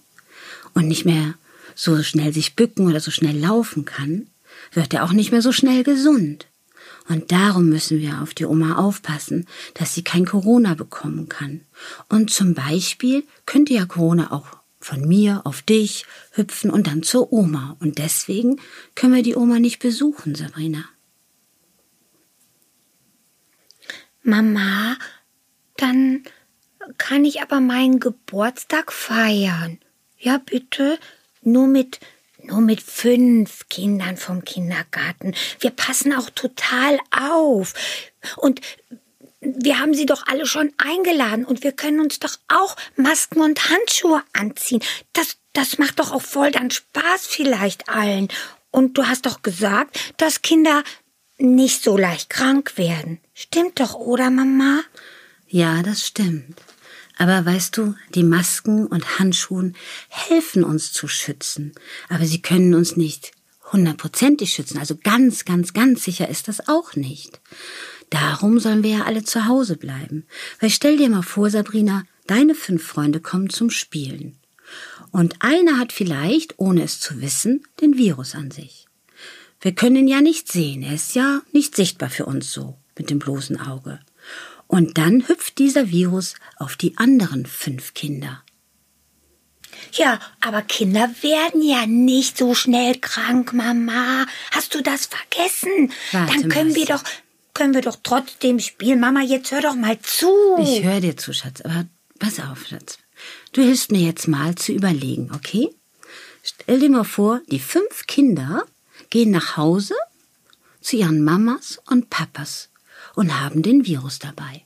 Und 0.73 0.87
nicht 0.87 1.05
mehr 1.05 1.35
so 1.75 2.01
schnell 2.01 2.33
sich 2.33 2.55
bücken 2.55 2.87
oder 2.87 2.99
so 2.99 3.11
schnell 3.11 3.37
laufen 3.37 3.85
kann, 3.85 4.27
wird 4.71 4.93
er 4.93 5.03
auch 5.03 5.13
nicht 5.13 5.31
mehr 5.31 5.41
so 5.41 5.51
schnell 5.51 5.83
gesund. 5.83 6.47
Und 7.07 7.31
darum 7.31 7.69
müssen 7.69 7.99
wir 7.99 8.21
auf 8.21 8.33
die 8.33 8.45
Oma 8.45 8.75
aufpassen, 8.75 9.47
dass 9.73 9.93
sie 9.93 10.03
kein 10.03 10.25
Corona 10.25 10.73
bekommen 10.73 11.27
kann. 11.27 11.61
Und 12.09 12.31
zum 12.31 12.53
Beispiel 12.53 13.23
könnte 13.45 13.73
ja 13.73 13.85
Corona 13.85 14.31
auch 14.31 14.57
von 14.79 15.07
mir 15.07 15.41
auf 15.45 15.61
dich 15.61 16.05
hüpfen 16.31 16.69
und 16.69 16.87
dann 16.87 17.03
zur 17.03 17.31
Oma. 17.31 17.77
Und 17.79 17.97
deswegen 17.97 18.59
können 18.95 19.15
wir 19.15 19.23
die 19.23 19.35
Oma 19.35 19.59
nicht 19.59 19.79
besuchen, 19.79 20.35
Sabrina. 20.35 20.85
Mama, 24.23 24.97
dann 25.77 26.23
kann 26.97 27.25
ich 27.25 27.41
aber 27.41 27.59
meinen 27.59 27.99
Geburtstag 27.99 28.91
feiern. 28.91 29.79
Ja, 30.17 30.37
bitte. 30.37 30.97
Nur 31.41 31.67
mit 31.67 31.99
nur 32.43 32.61
mit 32.61 32.81
fünf 32.81 33.67
Kindern 33.69 34.17
vom 34.17 34.43
Kindergarten. 34.43 35.33
Wir 35.59 35.71
passen 35.71 36.13
auch 36.13 36.29
total 36.29 36.99
auf. 37.11 37.73
Und 38.37 38.61
wir 39.41 39.79
haben 39.79 39.93
sie 39.93 40.05
doch 40.05 40.25
alle 40.27 40.45
schon 40.45 40.71
eingeladen 40.77 41.45
und 41.45 41.63
wir 41.63 41.73
können 41.73 41.99
uns 41.99 42.19
doch 42.19 42.37
auch 42.47 42.75
Masken 42.95 43.41
und 43.41 43.69
Handschuhe 43.69 44.23
anziehen. 44.33 44.81
Das, 45.11 45.37
das 45.53 45.77
macht 45.77 45.99
doch 45.99 46.11
auch 46.11 46.21
voll 46.21 46.51
dann 46.51 46.71
Spaß 46.71 47.27
vielleicht 47.27 47.89
allen. 47.89 48.29
Und 48.71 48.97
du 48.97 49.07
hast 49.07 49.25
doch 49.25 49.41
gesagt, 49.41 50.13
dass 50.17 50.41
Kinder 50.41 50.83
nicht 51.37 51.83
so 51.83 51.97
leicht 51.97 52.29
krank 52.29 52.77
werden. 52.77 53.19
Stimmt 53.33 53.79
doch, 53.79 53.95
oder 53.95 54.29
Mama? 54.29 54.81
Ja, 55.47 55.83
das 55.83 56.07
stimmt. 56.07 56.59
Aber 57.17 57.45
weißt 57.45 57.77
du, 57.77 57.95
die 58.15 58.23
Masken 58.23 58.87
und 58.87 59.19
Handschuhen 59.19 59.75
helfen 60.09 60.63
uns 60.63 60.91
zu 60.91 61.07
schützen, 61.07 61.73
aber 62.09 62.25
sie 62.25 62.41
können 62.41 62.73
uns 62.73 62.97
nicht 62.97 63.31
hundertprozentig 63.71 64.53
schützen. 64.53 64.77
Also 64.77 64.95
ganz, 65.01 65.45
ganz, 65.45 65.73
ganz 65.73 66.03
sicher 66.03 66.29
ist 66.29 66.47
das 66.47 66.67
auch 66.67 66.95
nicht. 66.95 67.39
Darum 68.09 68.59
sollen 68.59 68.83
wir 68.83 68.91
ja 68.91 69.03
alle 69.03 69.23
zu 69.23 69.47
Hause 69.47 69.75
bleiben. 69.75 70.25
Weil 70.59 70.69
stell 70.69 70.97
dir 70.97 71.09
mal 71.09 71.23
vor, 71.23 71.49
Sabrina, 71.49 72.03
deine 72.27 72.55
fünf 72.55 72.83
Freunde 72.83 73.19
kommen 73.19 73.49
zum 73.49 73.69
Spielen. 73.69 74.37
Und 75.11 75.41
einer 75.41 75.77
hat 75.77 75.91
vielleicht, 75.91 76.55
ohne 76.57 76.83
es 76.83 76.99
zu 76.99 77.21
wissen, 77.21 77.65
den 77.81 77.97
Virus 77.97 78.35
an 78.35 78.51
sich. 78.51 78.87
Wir 79.61 79.73
können 79.73 79.95
ihn 79.95 80.07
ja 80.07 80.21
nicht 80.21 80.51
sehen, 80.51 80.83
er 80.83 80.95
ist 80.95 81.15
ja 81.15 81.41
nicht 81.51 81.75
sichtbar 81.75 82.09
für 82.09 82.25
uns 82.25 82.51
so, 82.51 82.77
mit 82.97 83.09
dem 83.09 83.19
bloßen 83.19 83.59
Auge. 83.59 83.99
Und 84.73 84.97
dann 84.97 85.27
hüpft 85.27 85.59
dieser 85.59 85.91
Virus 85.91 86.33
auf 86.57 86.75
die 86.75 86.97
anderen 86.97 87.45
fünf 87.45 87.93
Kinder. 87.93 88.41
Ja, 89.91 90.19
aber 90.41 90.63
Kinder 90.63 91.11
werden 91.21 91.61
ja 91.61 91.85
nicht 91.85 92.39
so 92.39 92.55
schnell 92.55 92.97
krank, 92.97 93.53
Mama. 93.53 94.25
Hast 94.49 94.73
du 94.73 94.81
das 94.81 95.05
vergessen? 95.05 95.91
Warte, 96.11 96.33
dann 96.33 96.49
können 96.49 96.73
wir 96.73 96.85
Mäuschen. 96.85 96.97
doch 96.97 97.03
können 97.53 97.75
wir 97.75 97.81
doch 97.81 97.97
trotzdem 98.01 98.59
spielen. 98.59 98.99
Mama, 98.99 99.21
jetzt 99.21 99.51
hör 99.51 99.61
doch 99.61 99.75
mal 99.75 99.99
zu. 99.99 100.57
Ich 100.59 100.81
höre 100.81 101.01
dir 101.01 101.17
zu, 101.17 101.33
Schatz, 101.33 101.61
aber 101.61 101.85
pass 102.17 102.39
auf, 102.39 102.65
Schatz. 102.65 102.97
Du 103.51 103.61
hilfst 103.61 103.91
mir 103.91 104.01
jetzt 104.01 104.27
mal 104.27 104.55
zu 104.55 104.71
überlegen, 104.71 105.29
okay? 105.35 105.69
Stell 106.41 106.79
dir 106.79 106.89
mal 106.89 107.03
vor, 107.03 107.41
die 107.51 107.59
fünf 107.59 108.07
Kinder 108.07 108.65
gehen 109.11 109.29
nach 109.29 109.55
Hause 109.55 109.93
zu 110.81 110.95
ihren 110.95 111.23
Mamas 111.23 111.79
und 111.85 112.09
Papas 112.09 112.69
und 113.15 113.39
haben 113.41 113.61
den 113.61 113.85
Virus 113.85 114.19
dabei. 114.19 114.65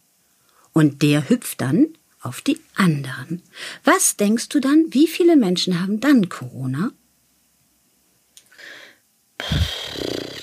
Und 0.73 1.01
der 1.01 1.29
hüpft 1.29 1.61
dann 1.61 1.87
auf 2.21 2.41
die 2.41 2.59
anderen. 2.75 3.41
Was 3.83 4.17
denkst 4.17 4.49
du 4.49 4.59
dann, 4.59 4.85
wie 4.91 5.07
viele 5.07 5.35
Menschen 5.35 5.81
haben 5.81 5.99
dann 5.99 6.29
Corona? 6.29 6.91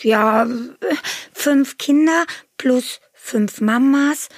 ja, 0.05 0.47
fünf 1.33 1.79
Kinder 1.79 2.27
plus 2.57 3.01
fünf 3.13 3.61
Mamas 3.61 4.29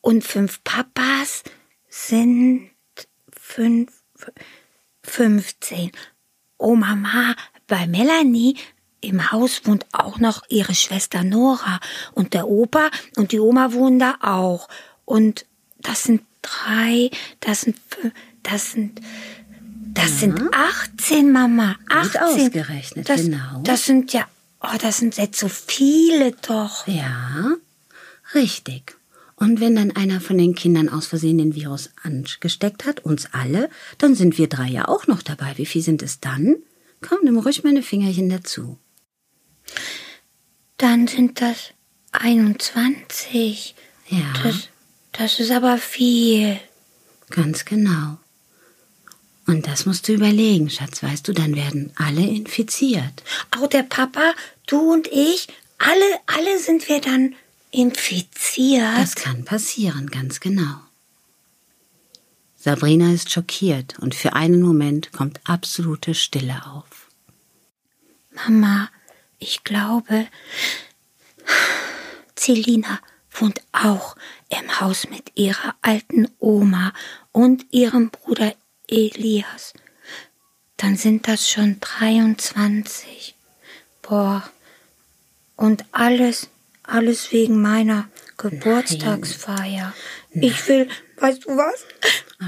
und 0.00 0.24
fünf 0.24 0.62
Papas 0.62 1.42
sind 1.88 2.70
fünf, 3.32 3.90
fünfzehn. 5.02 5.90
Oh 6.58 6.76
Mama, 6.76 7.34
bei 7.66 7.86
Melanie 7.86 8.56
im 9.04 9.30
Haus 9.32 9.62
wohnt 9.64 9.86
auch 9.92 10.18
noch 10.18 10.42
ihre 10.48 10.74
Schwester 10.74 11.22
Nora 11.24 11.80
und 12.12 12.34
der 12.34 12.48
Opa 12.48 12.90
und 13.16 13.32
die 13.32 13.40
Oma 13.40 13.72
wohnen 13.72 13.98
da 13.98 14.16
auch. 14.20 14.68
Und 15.04 15.46
das 15.80 16.04
sind 16.04 16.22
drei, 16.42 17.10
das 17.40 17.62
sind, 17.62 17.76
fü- 17.76 18.12
das 18.42 18.72
sind, 18.72 19.00
das 19.94 20.20
sind 20.20 20.40
18, 20.52 21.30
Mama. 21.30 21.76
18. 21.88 22.20
ausgerechnet, 22.20 23.08
das, 23.08 23.22
genau. 23.22 23.60
Das 23.62 23.84
sind 23.86 24.12
ja, 24.12 24.26
oh, 24.62 24.76
das 24.80 24.98
sind 24.98 25.16
jetzt 25.16 25.38
so 25.38 25.48
viele 25.48 26.32
doch. 26.46 26.86
Ja, 26.86 27.52
richtig. 28.34 28.96
Und 29.36 29.60
wenn 29.60 29.74
dann 29.74 29.90
einer 29.90 30.20
von 30.20 30.38
den 30.38 30.54
Kindern 30.54 30.88
aus 30.88 31.06
Versehen 31.06 31.38
den 31.38 31.54
Virus 31.54 31.90
angesteckt 32.02 32.86
hat, 32.86 33.00
uns 33.00 33.28
alle, 33.32 33.68
dann 33.98 34.14
sind 34.14 34.38
wir 34.38 34.48
drei 34.48 34.68
ja 34.68 34.86
auch 34.88 35.06
noch 35.06 35.22
dabei. 35.22 35.52
Wie 35.56 35.66
viel 35.66 35.82
sind 35.82 36.02
es 36.02 36.20
dann? 36.20 36.56
Komm, 37.06 37.18
nimm 37.24 37.38
ruhig 37.38 37.64
meine 37.64 37.82
Fingerchen 37.82 38.28
dazu. 38.30 38.78
Dann 40.78 41.06
sind 41.06 41.40
das 41.40 41.72
21. 42.12 43.74
Ja, 44.08 44.32
Das, 44.42 44.68
das 45.12 45.40
ist 45.40 45.50
aber 45.50 45.78
viel. 45.78 46.58
ganz 47.30 47.64
genau. 47.64 48.18
Und 49.46 49.66
das 49.66 49.84
musst 49.84 50.08
du 50.08 50.14
überlegen, 50.14 50.70
Schatz, 50.70 51.02
weißt 51.02 51.28
du, 51.28 51.32
dann 51.32 51.54
werden 51.54 51.92
alle 51.96 52.26
infiziert. 52.26 53.22
Auch 53.50 53.66
der 53.66 53.82
Papa, 53.82 54.32
du 54.66 54.92
und 54.92 55.06
ich, 55.08 55.48
alle, 55.78 56.20
alle 56.26 56.58
sind 56.58 56.88
wir 56.88 57.00
dann 57.00 57.34
infiziert. 57.70 58.96
Das 58.96 59.14
kann 59.16 59.44
passieren, 59.44 60.08
ganz 60.08 60.40
genau. 60.40 60.80
Sabrina 62.56 63.12
ist 63.12 63.30
schockiert 63.30 63.98
und 63.98 64.14
für 64.14 64.32
einen 64.32 64.62
Moment 64.62 65.12
kommt 65.12 65.40
absolute 65.44 66.14
Stille 66.14 66.64
auf. 66.64 67.10
Mama, 68.32 68.88
ich 69.44 69.62
glaube, 69.62 70.26
Celina 72.34 72.98
wohnt 73.30 73.60
auch 73.72 74.16
im 74.48 74.80
Haus 74.80 75.06
mit 75.10 75.32
ihrer 75.34 75.74
alten 75.82 76.28
Oma 76.38 76.94
und 77.30 77.66
ihrem 77.70 78.08
Bruder 78.08 78.54
Elias. 78.88 79.74
Dann 80.78 80.96
sind 80.96 81.28
das 81.28 81.50
schon 81.50 81.78
23. 81.80 83.36
Boah. 84.00 84.48
Und 85.56 85.84
alles, 85.92 86.48
alles 86.82 87.30
wegen 87.32 87.60
meiner 87.60 88.08
Geburtstagsfeier. 88.38 89.92
Ich 90.32 90.66
will, 90.68 90.88
weißt 91.18 91.44
du 91.44 91.50
was? 91.50 91.84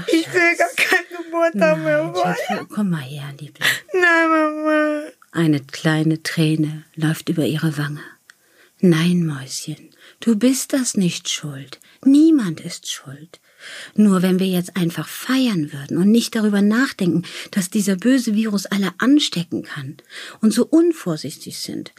ich 0.07 0.33
will 0.33 0.55
gar 0.57 0.69
keinen 0.75 1.25
Geburtstag 1.25 1.77
mehr 1.77 2.03
Nein, 2.03 2.15
feiern. 2.15 2.35
Schatz, 2.47 2.67
komm 2.73 2.89
mal 2.89 3.01
her, 3.01 3.31
Liebling. 3.39 3.69
Nein, 3.93 4.29
Mama. 4.29 5.16
Eine 5.31 5.59
kleine 5.59 6.23
Träne 6.23 6.83
läuft 6.95 7.29
über 7.29 7.45
ihre 7.45 7.77
Wange. 7.77 8.03
Nein, 8.79 9.25
Mäuschen, 9.25 9.89
du 10.19 10.35
bist 10.35 10.71
das 10.73 10.95
nicht 10.95 11.29
schuld. 11.29 11.79
Niemand 12.03 12.61
ist 12.61 12.89
schuld. 12.91 13.39
Nur 13.95 14.21
wenn 14.21 14.39
wir 14.39 14.47
jetzt 14.47 14.77
einfach 14.77 15.07
feiern 15.07 15.73
würden 15.73 15.97
und 15.97 16.11
nicht 16.11 16.35
darüber 16.35 16.61
nachdenken, 16.61 17.23
dass 17.51 17.71
dieser 17.71 17.95
böse 17.95 18.35
Virus 18.35 18.67
alle 18.67 18.91
anstecken 18.99 19.63
kann 19.63 19.97
und 20.41 20.53
so 20.53 20.65
unvorsichtig 20.65 21.59
sind, 21.59 21.91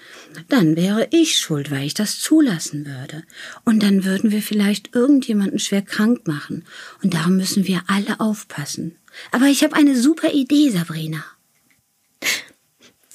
dann 0.48 0.76
wäre 0.76 1.08
ich 1.10 1.36
schuld, 1.36 1.70
weil 1.70 1.84
ich 1.84 1.94
das 1.94 2.20
zulassen 2.20 2.86
würde. 2.86 3.24
Und 3.64 3.82
dann 3.82 4.04
würden 4.04 4.30
wir 4.30 4.40
vielleicht 4.40 4.94
irgendjemanden 4.94 5.58
schwer 5.58 5.82
krank 5.82 6.26
machen. 6.26 6.64
Und 7.02 7.14
darum 7.14 7.36
müssen 7.36 7.66
wir 7.66 7.82
alle 7.88 8.20
aufpassen. 8.20 8.96
Aber 9.32 9.46
ich 9.46 9.64
habe 9.64 9.74
eine 9.74 10.00
super 10.00 10.32
Idee, 10.32 10.70
Sabrina. 10.70 11.24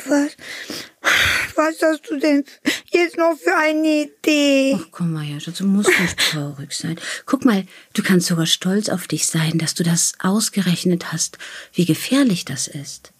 Was, 0.06 0.36
was 1.56 1.82
hast 1.82 2.10
du 2.10 2.20
denn 2.20 2.44
jetzt 2.92 3.18
noch 3.18 3.38
für 3.38 3.56
eine 3.56 4.04
Idee? 4.04 4.78
Ach 4.80 4.88
komm 4.92 5.14
mal, 5.14 5.24
ja, 5.24 5.38
du 5.38 5.66
musst 5.66 5.92
nicht 6.00 6.18
traurig 6.18 6.74
sein. 6.74 7.00
Guck 7.26 7.46
mal, 7.46 7.66
du 7.94 8.04
kannst 8.04 8.28
sogar 8.28 8.46
stolz 8.46 8.90
auf 8.90 9.08
dich 9.08 9.28
sein, 9.28 9.58
dass 9.58 9.74
du 9.74 9.84
das 9.84 10.14
ausgerechnet 10.20 11.12
hast, 11.12 11.38
wie 11.74 11.86
gefährlich 11.86 12.46
das 12.46 12.68
ist. 12.68 13.14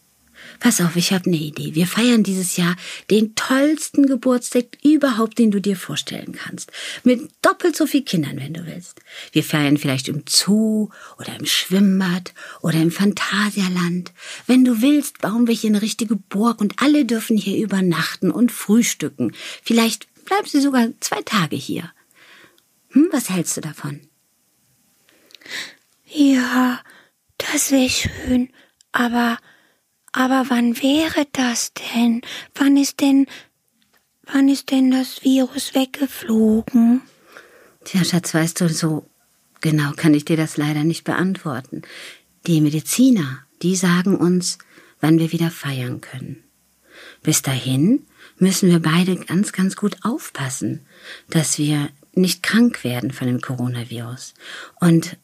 Pass 0.60 0.82
auf, 0.82 0.96
ich 0.96 1.12
habe 1.12 1.26
eine 1.26 1.38
Idee. 1.38 1.76
Wir 1.76 1.88
feiern 1.88 2.24
dieses 2.24 2.58
Jahr 2.58 2.76
den 3.10 3.36
tollsten 3.36 4.06
Geburtstag 4.06 4.66
überhaupt, 4.84 5.38
den 5.40 5.52
du 5.52 5.60
dir 5.60 5.76
vorstellen 5.76 6.34
kannst. 6.34 6.72
Mit 7.04 7.30
doppelt 7.42 7.76
so 7.76 7.86
viel 7.86 8.04
Kindern, 8.04 8.38
wenn 8.38 8.54
du 8.54 8.66
willst. 8.66 9.02
Wir 9.32 9.44
feiern 9.44 9.78
vielleicht 9.78 10.08
im 10.08 10.24
Zoo 10.28 10.90
oder 11.20 11.36
im 11.38 11.46
Schwimmbad 11.46 12.34
oder 12.62 12.76
im 12.76 12.92
Phantasialand. 12.92 14.14
Wenn 14.46 14.66
du 14.66 14.82
willst, 14.82 15.20
bauen 15.20 15.48
wir 15.48 15.56
hier 15.56 15.70
eine 15.70 15.82
richtige 15.82 16.16
Burg 16.16 16.62
und 16.62 16.82
alle 16.82 17.06
dürfen 17.06 17.38
hier 17.38 17.64
übernachten 17.64 18.32
und 18.32 18.52
frühstücken. 18.52 19.34
Vielleicht 19.64 20.08
bleiben 20.26 20.48
sie 20.48 20.62
sogar 20.62 20.90
zwei 21.00 21.22
Tage 21.22 21.56
hier. 21.56 21.92
Hm, 22.90 23.10
was 23.12 23.30
hältst 23.30 23.58
du 23.58 23.62
davon? 23.62 24.02
Ja, 26.06 26.80
das 27.38 27.72
wäre 27.72 27.90
schön, 27.90 28.50
aber 28.92 29.38
aber 30.14 30.46
wann 30.50 30.78
wäre 30.82 31.26
das 31.32 31.74
denn? 31.74 32.22
Wann 32.54 32.78
ist 32.78 33.02
denn, 33.02 33.26
wann 34.32 34.48
ist 34.48 34.70
denn 34.70 34.92
das 34.92 35.24
Virus 35.24 35.74
weggeflogen? 35.74 37.02
Tja, 37.84 38.04
Schatz, 38.06 38.34
weißt 38.34 38.62
du, 38.62 38.70
so 38.70 39.10
genau 39.60 39.92
kann 39.94 40.14
ich 40.14 40.24
dir 40.24 40.38
das 40.38 40.56
leider 40.56 40.84
nicht 40.84 41.04
beantworten. 41.04 41.82
Die 42.46 42.62
Mediziner, 42.62 43.40
die 43.64 43.76
sagen 43.76 44.16
uns, 44.18 44.58
wann 45.00 45.20
wir 45.20 45.32
wieder 45.32 45.52
feiern 45.52 46.02
können. 46.02 46.44
Bis 47.22 47.42
dahin 47.42 48.06
müssen 48.38 48.70
wir 48.70 48.80
beide 48.80 49.16
ganz, 49.16 49.52
ganz 49.52 49.76
gut 49.76 49.98
aufpassen, 50.04 50.86
dass 51.30 51.58
wir 51.58 51.90
nicht 52.14 52.44
krank 52.44 52.84
werden 52.84 53.12
von 53.12 53.28
dem 53.28 53.42
Coronavirus. 53.42 54.34
Und 54.80 55.18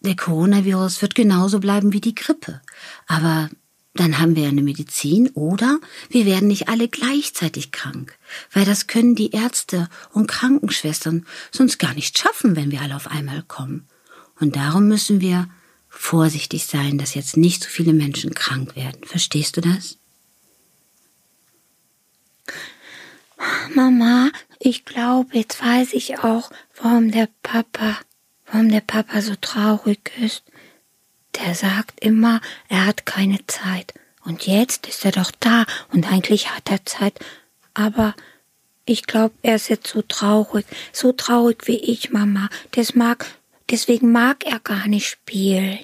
der 0.00 0.16
Coronavirus 0.16 1.02
wird 1.02 1.14
genauso 1.14 1.60
bleiben 1.60 1.92
wie 1.92 2.00
die 2.00 2.14
Grippe. 2.14 2.60
Aber 3.06 3.50
dann 3.94 4.18
haben 4.18 4.36
wir 4.36 4.48
eine 4.48 4.62
Medizin 4.62 5.28
oder 5.30 5.80
wir 6.08 6.24
werden 6.24 6.48
nicht 6.48 6.68
alle 6.68 6.88
gleichzeitig 6.88 7.72
krank, 7.72 8.16
weil 8.52 8.64
das 8.64 8.86
können 8.86 9.16
die 9.16 9.32
Ärzte 9.32 9.88
und 10.12 10.28
Krankenschwestern 10.28 11.26
sonst 11.50 11.78
gar 11.78 11.94
nicht 11.94 12.16
schaffen, 12.16 12.54
wenn 12.54 12.70
wir 12.70 12.82
alle 12.82 12.94
auf 12.94 13.08
einmal 13.08 13.42
kommen. 13.42 13.88
Und 14.38 14.56
darum 14.56 14.86
müssen 14.86 15.20
wir 15.20 15.48
vorsichtig 15.90 16.64
sein, 16.64 16.96
dass 16.96 17.14
jetzt 17.14 17.36
nicht 17.36 17.64
so 17.64 17.68
viele 17.68 17.92
Menschen 17.92 18.34
krank 18.34 18.76
werden. 18.76 19.04
Verstehst 19.04 19.56
du 19.56 19.60
das? 19.60 19.98
Mama, 23.74 24.30
ich 24.58 24.84
glaube, 24.84 25.36
jetzt 25.36 25.62
weiß 25.62 25.92
ich 25.92 26.18
auch, 26.20 26.50
warum 26.80 27.10
der 27.10 27.28
Papa, 27.42 27.98
warum 28.46 28.70
der 28.70 28.80
Papa 28.80 29.20
so 29.20 29.34
traurig 29.40 30.10
ist. 30.20 30.44
Der 31.36 31.54
sagt 31.54 32.00
immer, 32.00 32.40
er 32.68 32.86
hat 32.86 33.06
keine 33.06 33.46
Zeit. 33.46 33.94
Und 34.24 34.46
jetzt 34.46 34.86
ist 34.86 35.04
er 35.04 35.12
doch 35.12 35.30
da 35.40 35.64
und 35.92 36.10
eigentlich 36.10 36.50
hat 36.50 36.70
er 36.70 36.84
Zeit. 36.84 37.18
Aber 37.72 38.14
ich 38.84 39.04
glaube, 39.04 39.34
er 39.42 39.56
ist 39.56 39.68
jetzt 39.68 39.86
so 39.86 40.02
traurig, 40.02 40.66
so 40.92 41.12
traurig 41.12 41.66
wie 41.66 41.76
ich, 41.76 42.10
Mama. 42.10 42.48
Das 42.72 42.94
mag, 42.94 43.26
deswegen 43.70 44.12
mag 44.12 44.44
er 44.44 44.60
gar 44.60 44.88
nicht 44.88 45.08
spielen. 45.08 45.78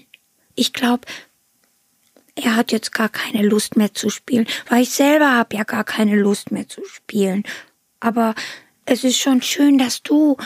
Ich 0.54 0.72
glaube, 0.72 1.06
er 2.34 2.56
hat 2.56 2.72
jetzt 2.72 2.92
gar 2.92 3.08
keine 3.08 3.46
Lust 3.46 3.76
mehr 3.76 3.94
zu 3.94 4.10
spielen, 4.10 4.46
weil 4.68 4.82
ich 4.82 4.90
selber 4.90 5.32
habe 5.32 5.56
ja 5.56 5.64
gar 5.64 5.84
keine 5.84 6.16
Lust 6.16 6.52
mehr 6.52 6.68
zu 6.68 6.82
spielen. 6.84 7.44
Aber 8.00 8.34
es 8.84 9.04
ist 9.04 9.18
schon 9.18 9.42
schön, 9.42 9.78
dass 9.78 10.02
du, 10.02 10.36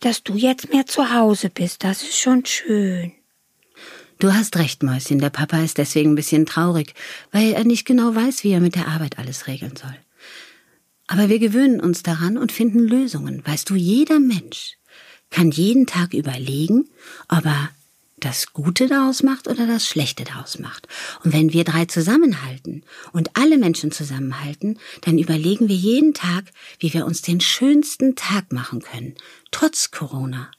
dass 0.00 0.22
du 0.22 0.34
jetzt 0.34 0.72
mehr 0.72 0.86
zu 0.86 1.12
Hause 1.12 1.50
bist. 1.50 1.82
Das 1.82 2.02
ist 2.02 2.18
schon 2.18 2.44
schön. 2.44 3.12
Du 4.18 4.34
hast 4.34 4.56
recht, 4.56 4.82
Mäuschen, 4.82 5.20
der 5.20 5.30
Papa 5.30 5.58
ist 5.58 5.78
deswegen 5.78 6.12
ein 6.12 6.16
bisschen 6.16 6.44
traurig, 6.44 6.94
weil 7.30 7.52
er 7.52 7.64
nicht 7.64 7.86
genau 7.86 8.14
weiß, 8.14 8.42
wie 8.42 8.50
er 8.50 8.60
mit 8.60 8.74
der 8.74 8.88
Arbeit 8.88 9.18
alles 9.18 9.46
regeln 9.46 9.76
soll. 9.76 9.96
Aber 11.06 11.28
wir 11.28 11.38
gewöhnen 11.38 11.80
uns 11.80 12.02
daran 12.02 12.36
und 12.36 12.52
finden 12.52 12.80
Lösungen. 12.80 13.46
Weißt 13.46 13.70
du, 13.70 13.76
jeder 13.76 14.18
Mensch 14.18 14.77
kann 15.30 15.50
jeden 15.50 15.86
Tag 15.86 16.14
überlegen, 16.14 16.88
ob 17.28 17.44
er 17.44 17.70
das 18.20 18.52
Gute 18.52 18.88
daraus 18.88 19.22
macht 19.22 19.46
oder 19.48 19.66
das 19.66 19.86
Schlechte 19.86 20.24
daraus 20.24 20.58
macht. 20.58 20.88
Und 21.24 21.32
wenn 21.32 21.52
wir 21.52 21.64
drei 21.64 21.84
zusammenhalten 21.84 22.82
und 23.12 23.30
alle 23.34 23.58
Menschen 23.58 23.92
zusammenhalten, 23.92 24.78
dann 25.02 25.18
überlegen 25.18 25.68
wir 25.68 25.76
jeden 25.76 26.14
Tag, 26.14 26.44
wie 26.80 26.92
wir 26.92 27.06
uns 27.06 27.22
den 27.22 27.40
schönsten 27.40 28.16
Tag 28.16 28.52
machen 28.52 28.80
können, 28.80 29.14
trotz 29.50 29.90
Corona. 29.90 30.50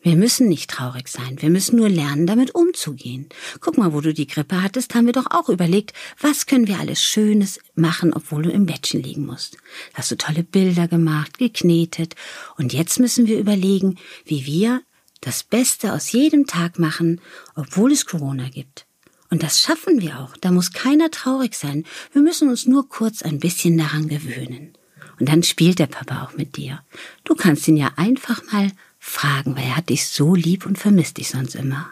Wir 0.00 0.16
müssen 0.16 0.48
nicht 0.48 0.70
traurig 0.70 1.08
sein, 1.08 1.40
wir 1.40 1.50
müssen 1.50 1.76
nur 1.76 1.88
lernen, 1.88 2.26
damit 2.26 2.54
umzugehen. 2.54 3.28
Guck 3.60 3.78
mal, 3.78 3.92
wo 3.92 4.00
du 4.00 4.14
die 4.14 4.26
Grippe 4.26 4.62
hattest, 4.62 4.94
haben 4.94 5.06
wir 5.06 5.12
doch 5.12 5.30
auch 5.30 5.48
überlegt, 5.48 5.92
was 6.20 6.46
können 6.46 6.66
wir 6.66 6.78
alles 6.78 7.02
Schönes 7.02 7.60
machen, 7.74 8.12
obwohl 8.12 8.42
du 8.42 8.50
im 8.50 8.66
Bettchen 8.66 9.02
liegen 9.02 9.26
musst. 9.26 9.56
Hast 9.94 10.10
du 10.10 10.16
tolle 10.16 10.42
Bilder 10.42 10.88
gemacht, 10.88 11.38
geknetet, 11.38 12.14
und 12.56 12.72
jetzt 12.72 13.00
müssen 13.00 13.26
wir 13.26 13.38
überlegen, 13.38 13.98
wie 14.24 14.46
wir 14.46 14.82
das 15.20 15.42
Beste 15.42 15.92
aus 15.92 16.12
jedem 16.12 16.46
Tag 16.46 16.78
machen, 16.78 17.20
obwohl 17.54 17.92
es 17.92 18.06
Corona 18.06 18.48
gibt. 18.48 18.86
Und 19.30 19.42
das 19.42 19.60
schaffen 19.60 20.00
wir 20.00 20.18
auch, 20.20 20.36
da 20.36 20.50
muss 20.50 20.72
keiner 20.72 21.10
traurig 21.10 21.54
sein, 21.54 21.84
wir 22.12 22.22
müssen 22.22 22.48
uns 22.48 22.66
nur 22.66 22.88
kurz 22.88 23.22
ein 23.22 23.38
bisschen 23.38 23.78
daran 23.78 24.08
gewöhnen. 24.08 24.72
Und 25.20 25.28
dann 25.28 25.42
spielt 25.42 25.78
der 25.78 25.86
Papa 25.86 26.24
auch 26.24 26.36
mit 26.36 26.56
dir. 26.56 26.82
Du 27.24 27.34
kannst 27.34 27.68
ihn 27.68 27.76
ja 27.76 27.92
einfach 27.96 28.42
mal 28.50 28.72
fragen, 29.00 29.56
weil 29.56 29.64
er 29.64 29.76
hat 29.78 29.88
dich 29.88 30.06
so 30.06 30.34
lieb 30.36 30.66
und 30.66 30.78
vermisst 30.78 31.16
dich 31.16 31.30
sonst 31.30 31.56
immer. 31.56 31.88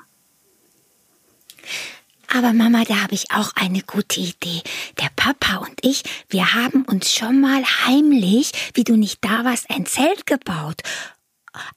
Aber 2.29 2.53
Mama, 2.53 2.85
da 2.85 3.03
habe 3.03 3.14
ich 3.14 3.31
auch 3.31 3.53
eine 3.57 3.81
gute 3.83 4.21
Idee. 4.21 4.62
Der 5.01 5.09
Papa 5.16 5.57
und 5.57 5.73
ich, 5.81 6.03
wir 6.29 6.55
haben 6.55 6.83
uns 6.83 7.12
schon 7.12 7.40
mal 7.40 7.64
heimlich, 7.87 8.53
wie 8.75 8.85
du 8.85 8.97
nicht 8.97 9.25
da 9.25 9.44
warst, 9.44 9.71
ein 9.71 9.87
Zelt 9.87 10.27
gebaut. 10.27 10.83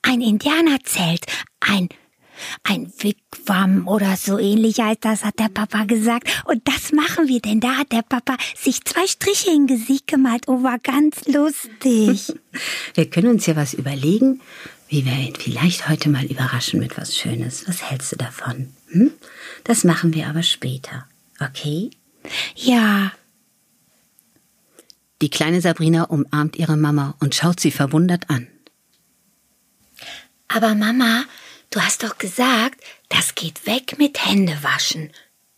Ein 0.02 0.22
Indianerzelt, 0.22 1.26
ein 1.62 1.88
ein 2.64 2.92
Wigwam 2.98 3.88
oder 3.88 4.16
so 4.18 4.40
ähnlich 4.40 4.80
heißt 4.80 5.00
das, 5.02 5.24
hat 5.24 5.40
der 5.40 5.50
Papa 5.50 5.84
gesagt. 5.86 6.28
Und 6.46 6.68
das 6.68 6.92
machen 6.92 7.28
wir, 7.28 7.40
denn 7.40 7.60
da 7.60 7.78
hat 7.78 7.92
der 7.92 8.02
Papa 8.02 8.36
sich 8.56 8.84
zwei 8.84 9.06
Striche 9.08 9.52
in 9.52 9.68
Gesicht 9.68 10.08
gemalt. 10.08 10.48
Oh, 10.48 10.64
war 10.64 10.80
ganz 10.80 11.28
lustig. 11.28 12.34
Wir 12.94 13.10
können 13.10 13.28
uns 13.30 13.46
ja 13.46 13.56
was 13.56 13.74
überlegen, 13.74 14.42
wie 14.92 15.06
wir 15.06 15.14
ihn 15.14 15.36
vielleicht 15.36 15.88
heute 15.88 16.10
mal 16.10 16.26
überraschen 16.26 16.82
mit 16.82 16.98
was 16.98 17.16
Schönes. 17.16 17.66
Was 17.66 17.82
hältst 17.82 18.12
du 18.12 18.18
davon? 18.18 18.74
Hm? 18.90 19.14
Das 19.64 19.86
machen 19.86 20.14
wir 20.14 20.28
aber 20.28 20.44
später. 20.44 21.08
Okay? 21.40 21.92
Ja. 22.56 23.14
Die 25.22 25.30
kleine 25.30 25.62
Sabrina 25.62 26.04
umarmt 26.04 26.58
ihre 26.58 26.76
Mama 26.76 27.16
und 27.22 27.34
schaut 27.34 27.62
sie 27.62 27.72
verwundert 27.72 28.30
an. 28.30 28.48
Aber 30.50 30.76
Mama, 30.76 31.24
du 31.70 31.80
hast 31.80 32.04
doch 32.04 32.18
gesagt, 32.18 32.84
das 33.08 33.34
geht 33.34 33.66
weg 33.66 33.98
mit 33.98 34.26
Händewaschen. 34.26 35.14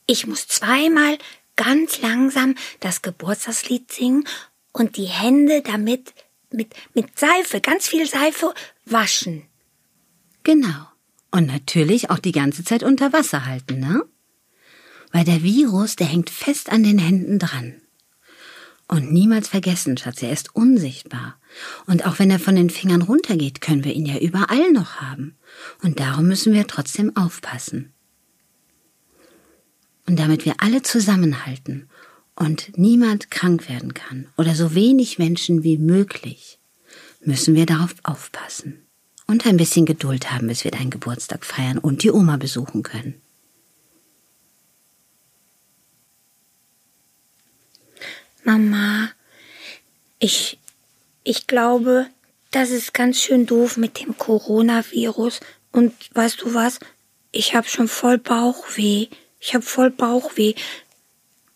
Ich 0.06 0.28
muss 0.28 0.48
zweimal 0.48 1.18
ganz 1.56 2.02
langsam 2.02 2.54
das 2.82 3.02
Geburtstagslied 3.02 3.92
singen 3.92 4.28
und 4.74 4.96
die 4.96 5.06
Hände 5.06 5.64
damit 5.64 6.14
mit, 6.54 6.74
mit 6.94 7.18
Seife, 7.18 7.62
ganz 7.62 7.88
viel 7.88 8.08
Seife 8.08 8.54
waschen. 8.86 9.44
Genau. 10.44 10.88
Und 11.32 11.48
natürlich 11.48 12.10
auch 12.10 12.20
die 12.20 12.32
ganze 12.32 12.64
Zeit 12.64 12.84
unter 12.84 13.12
Wasser 13.12 13.46
halten, 13.46 13.80
ne? 13.80 14.04
Weil 15.12 15.26
der 15.26 15.44
Virus, 15.44 15.96
der 15.96 16.08
hängt 16.08 16.30
fest 16.30 16.72
an 16.72 16.84
den 16.84 16.98
Händen 17.00 17.40
dran. 17.40 17.82
Und 18.88 19.12
niemals 19.12 19.48
vergessen, 19.48 19.98
Schatz, 19.98 20.22
er 20.22 20.32
ist 20.32 20.56
unsichtbar. 20.56 21.40
Und 21.88 22.06
auch 22.06 22.20
wenn 22.20 22.30
er 22.30 22.40
von 22.40 22.56
den 22.56 22.70
Fingern 22.70 23.02
runtergeht, 23.02 23.62
können 23.62 23.84
wir 23.84 23.94
ihn 23.94 24.06
ja 24.06 24.18
überall 24.18 24.72
noch 24.72 24.98
haben. 24.98 25.38
Und 25.82 26.00
darum 26.00 26.28
müssen 26.28 26.54
wir 26.54 26.68
trotzdem 26.68 27.16
aufpassen. 27.16 27.94
Und 30.06 30.20
damit 30.20 30.46
wir 30.46 30.56
alle 30.58 30.82
zusammenhalten 30.82 31.90
und 32.36 32.78
niemand 32.78 33.32
krank 33.32 33.70
werden 33.70 33.94
kann 33.94 34.28
oder 34.38 34.56
so 34.56 34.76
wenig 34.76 35.20
Menschen 35.20 35.64
wie 35.64 35.78
möglich, 35.78 36.60
müssen 37.22 37.56
wir 37.56 37.66
darauf 37.66 37.96
aufpassen 38.04 38.86
und 39.28 39.46
ein 39.46 39.58
bisschen 39.58 39.86
Geduld 39.86 40.32
haben, 40.32 40.48
bis 40.48 40.64
wir 40.64 40.72
deinen 40.72 40.90
Geburtstag 40.90 41.46
feiern 41.46 41.78
und 41.78 42.04
die 42.04 42.12
Oma 42.12 42.38
besuchen 42.38 42.84
können. 42.84 43.22
Mama, 48.44 49.10
ich, 50.20 50.60
ich 51.24 51.48
glaube, 51.48 52.08
das 52.52 52.70
ist 52.70 52.94
ganz 52.94 53.22
schön 53.22 53.46
doof 53.46 53.78
mit 53.78 54.00
dem 54.00 54.18
Coronavirus. 54.18 55.40
Und 55.72 55.94
weißt 56.14 56.42
du 56.42 56.54
was? 56.54 56.80
Ich 57.32 57.56
habe 57.56 57.68
schon 57.68 57.88
voll 57.88 58.18
Bauchweh. 58.18 59.08
Ich 59.40 59.54
habe 59.54 59.64
voll 59.64 59.90
Bauchweh. 59.90 60.54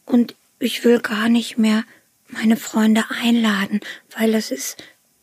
Und 0.06 0.36
ich 0.60 0.84
will 0.84 1.00
gar 1.00 1.30
nicht 1.30 1.58
mehr 1.58 1.84
meine 2.30 2.58
Freunde 2.58 3.06
einladen, 3.10 3.80
weil 4.18 4.32
das 4.32 4.52
ist, 4.52 4.78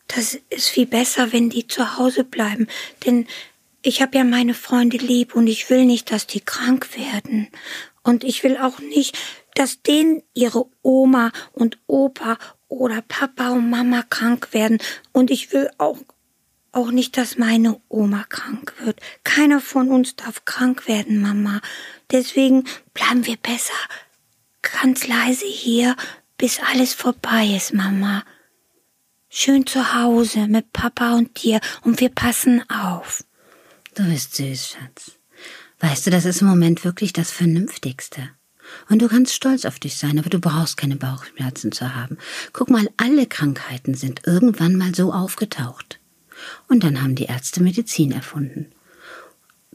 das 0.09 0.39
ist 0.51 0.69
viel 0.69 0.87
besser, 0.87 1.33
wenn 1.33 1.51
die 1.51 1.67
zu 1.67 1.99
Hause 1.99 2.25
bleiben. 2.25 2.67
Denn 3.05 3.27
ich 3.83 4.01
habe 4.01 4.17
ja 4.17 4.25
meine 4.25 4.55
Freunde 4.55 4.97
lieb 4.97 5.35
und 5.35 5.47
ich 5.47 5.69
will 5.69 5.85
nicht, 5.85 6.11
dass 6.11 6.27
die 6.27 6.41
krank 6.41 6.97
werden. 6.97 7.49
Und 8.03 8.25
ich 8.25 8.43
will 8.43 8.57
auch 8.57 8.79
nicht, 8.81 9.19
dass 9.55 9.83
denen 9.83 10.23
ihre 10.35 10.67
Oma 10.83 11.33
und 11.53 11.79
Opa 11.87 12.39
oder 12.69 13.03
Papa 13.03 13.51
und 13.51 13.71
Mama 13.71 14.03
krank 14.09 14.49
werden. 14.53 14.79
Und 15.13 15.31
ich 15.31 15.53
will 15.53 15.71
auch 15.79 15.99
auch 16.73 16.91
nicht, 16.91 17.17
dass 17.17 17.39
meine 17.39 17.81
Oma 17.89 18.25
krank 18.29 18.75
wird. 18.81 18.99
Keiner 19.23 19.61
von 19.61 19.91
uns 19.91 20.17
darf 20.17 20.45
krank 20.45 20.89
werden, 20.89 21.23
Mama. 21.23 21.61
Deswegen 22.11 22.65
bleiben 22.95 23.27
wir 23.27 23.37
besser 23.37 23.75
ganz 24.81 25.07
leise 25.07 25.47
hier, 25.47 25.97
bis 26.39 26.61
alles 26.61 26.95
vorbei 26.95 27.47
ist, 27.57 27.75
Mama. 27.75 28.25
Schön 29.29 29.67
zu 29.67 29.95
Hause 29.95 30.47
mit 30.47 30.73
Papa 30.73 31.15
und 31.15 31.43
dir 31.43 31.61
und 31.83 32.01
wir 32.01 32.09
passen 32.09 32.63
auf. 32.71 33.25
Du 33.95 34.05
bist 34.05 34.37
süß, 34.37 34.71
Schatz. 34.71 35.13
Weißt 35.81 36.07
du, 36.07 36.11
das 36.11 36.25
ist 36.25 36.41
im 36.41 36.49
Moment 36.49 36.85
wirklich 36.85 37.13
das 37.13 37.31
Vernünftigste. 37.31 38.31
Und 38.89 39.03
du 39.03 39.09
kannst 39.09 39.35
stolz 39.35 39.65
auf 39.65 39.79
dich 39.79 39.97
sein, 39.97 40.19
aber 40.19 40.31
du 40.31 40.39
brauchst 40.39 40.77
keine 40.77 40.97
Bauchschmerzen 40.97 41.73
zu 41.73 41.95
haben. 41.95 42.19
Guck 42.53 42.71
mal, 42.71 42.89
alle 42.97 43.27
Krankheiten 43.27 43.95
sind 43.95 44.23
irgendwann 44.27 44.77
mal 44.77 44.95
so 44.95 45.13
aufgetaucht. 45.13 46.01
Und 46.69 46.85
dann 46.85 47.03
haben 47.03 47.15
die 47.15 47.27
Ärzte 47.27 47.63
Medizin 47.63 48.13
erfunden. 48.13 48.73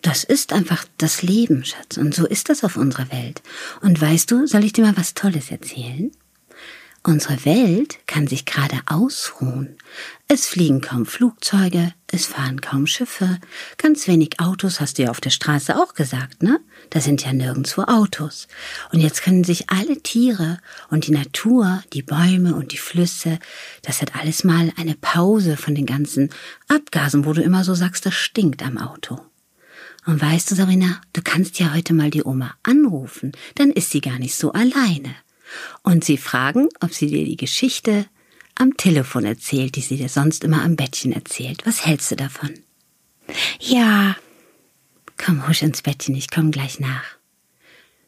Das 0.02 0.24
ist 0.24 0.54
einfach 0.54 0.86
das 0.98 1.22
Leben, 1.22 1.66
Schatz. 1.66 1.98
Und 1.98 2.14
so 2.14 2.26
ist 2.26 2.50
das 2.50 2.64
auf 2.64 2.78
unserer 2.78 3.12
Welt. 3.12 3.42
Und 3.82 4.00
weißt 4.00 4.32
du, 4.32 4.48
soll 4.48 4.64
ich 4.64 4.74
dir 4.74 4.86
mal 4.86 4.98
was 4.98 5.14
Tolles 5.14 5.52
erzählen? 5.52 6.12
Unsere 7.02 7.46
Welt 7.46 7.98
kann 8.08 8.28
sich 8.28 8.46
gerade 8.46 8.78
ausruhen. 8.86 9.78
Es 10.28 10.48
fliegen 10.48 10.82
kaum 10.82 11.06
Flugzeuge, 11.06 11.94
es 12.08 12.26
fahren 12.26 12.60
kaum 12.60 12.88
Schiffe, 12.88 13.40
ganz 13.78 14.06
wenig 14.08 14.42
Autos, 14.42 14.82
hast 14.82 14.98
du 14.98 15.04
ja 15.04 15.10
auf 15.10 15.22
der 15.22 15.30
Straße 15.30 15.78
auch 15.78 15.94
gesagt, 15.94 16.44
ne? 16.44 16.60
Da 16.90 17.00
sind 17.00 17.24
ja 17.24 17.32
nirgendwo 17.32 17.84
Autos. 17.84 18.50
Und 18.92 19.00
jetzt 19.00 19.24
können 19.24 19.46
sich 19.46 19.70
alle 19.70 20.04
Tiere 20.04 20.60
und 20.90 21.08
die 21.08 21.12
Natur, 21.12 21.82
die 21.94 22.04
Bäume 22.04 22.54
und 22.54 22.74
die 22.74 22.78
Flüsse, 22.78 23.40
das 23.82 24.02
hat 24.02 24.16
alles 24.16 24.44
mal 24.44 24.74
eine 24.76 24.96
Pause 24.96 25.56
von 25.56 25.76
den 25.76 25.86
ganzen 25.86 26.30
Abgasen, 26.68 27.26
wo 27.26 27.32
du 27.32 27.42
immer 27.42 27.64
so 27.64 27.76
sagst, 27.76 28.06
das 28.06 28.14
stinkt 28.14 28.62
am 28.62 28.78
Auto. 28.78 29.29
Und 30.06 30.22
weißt 30.22 30.50
du, 30.50 30.56
Sabrina, 30.56 31.02
du 31.14 31.22
kannst 31.22 31.60
ja 31.60 31.74
heute 31.74 31.94
mal 31.94 32.10
die 32.10 32.24
Oma 32.24 32.56
anrufen, 32.64 33.32
dann 33.56 33.72
ist 33.72 33.92
sie 33.92 34.02
gar 34.02 34.20
nicht 34.20 34.36
so 34.36 34.52
alleine. 34.54 35.16
Und 35.84 36.04
sie 36.04 36.18
fragen, 36.18 36.70
ob 36.80 36.94
sie 36.94 37.08
dir 37.08 37.26
die 37.26 37.38
Geschichte 37.38 38.06
am 38.56 38.78
Telefon 38.78 39.26
erzählt, 39.26 39.76
die 39.76 39.82
sie 39.82 39.98
dir 39.98 40.10
sonst 40.10 40.44
immer 40.44 40.64
am 40.64 40.76
Bettchen 40.76 41.12
erzählt. 41.12 41.66
Was 41.66 41.86
hältst 41.86 42.12
du 42.12 42.16
davon? 42.16 42.54
Ja. 43.60 44.16
Komm 45.18 45.48
husch 45.48 45.64
ins 45.64 45.82
Bettchen, 45.82 46.16
ich 46.16 46.30
komm 46.30 46.52
gleich 46.52 46.80
nach. 46.80 47.04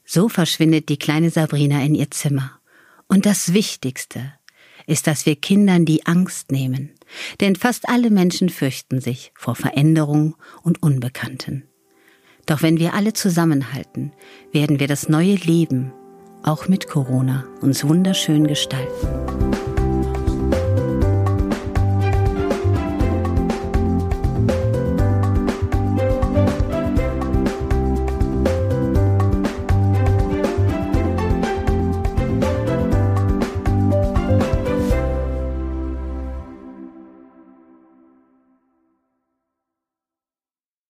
So 0.05 0.29
verschwindet 0.29 0.89
die 0.89 0.97
kleine 0.97 1.29
Sabrina 1.29 1.81
in 1.83 1.95
ihr 1.95 2.09
Zimmer. 2.11 2.59
Und 3.07 3.25
das 3.25 3.53
Wichtigste 3.53 4.33
ist, 4.87 5.07
dass 5.07 5.25
wir 5.25 5.35
Kindern 5.35 5.85
die 5.85 6.05
Angst 6.05 6.51
nehmen, 6.51 6.91
denn 7.39 7.55
fast 7.55 7.89
alle 7.89 8.09
Menschen 8.09 8.49
fürchten 8.49 9.01
sich 9.01 9.31
vor 9.35 9.55
Veränderung 9.55 10.35
und 10.63 10.81
Unbekannten. 10.81 11.67
Doch 12.45 12.61
wenn 12.61 12.79
wir 12.79 12.93
alle 12.93 13.13
zusammenhalten, 13.13 14.11
werden 14.51 14.79
wir 14.79 14.87
das 14.87 15.09
neue 15.09 15.35
Leben, 15.35 15.93
auch 16.43 16.67
mit 16.67 16.87
Corona, 16.87 17.45
uns 17.61 17.87
wunderschön 17.87 18.47
gestalten. 18.47 19.70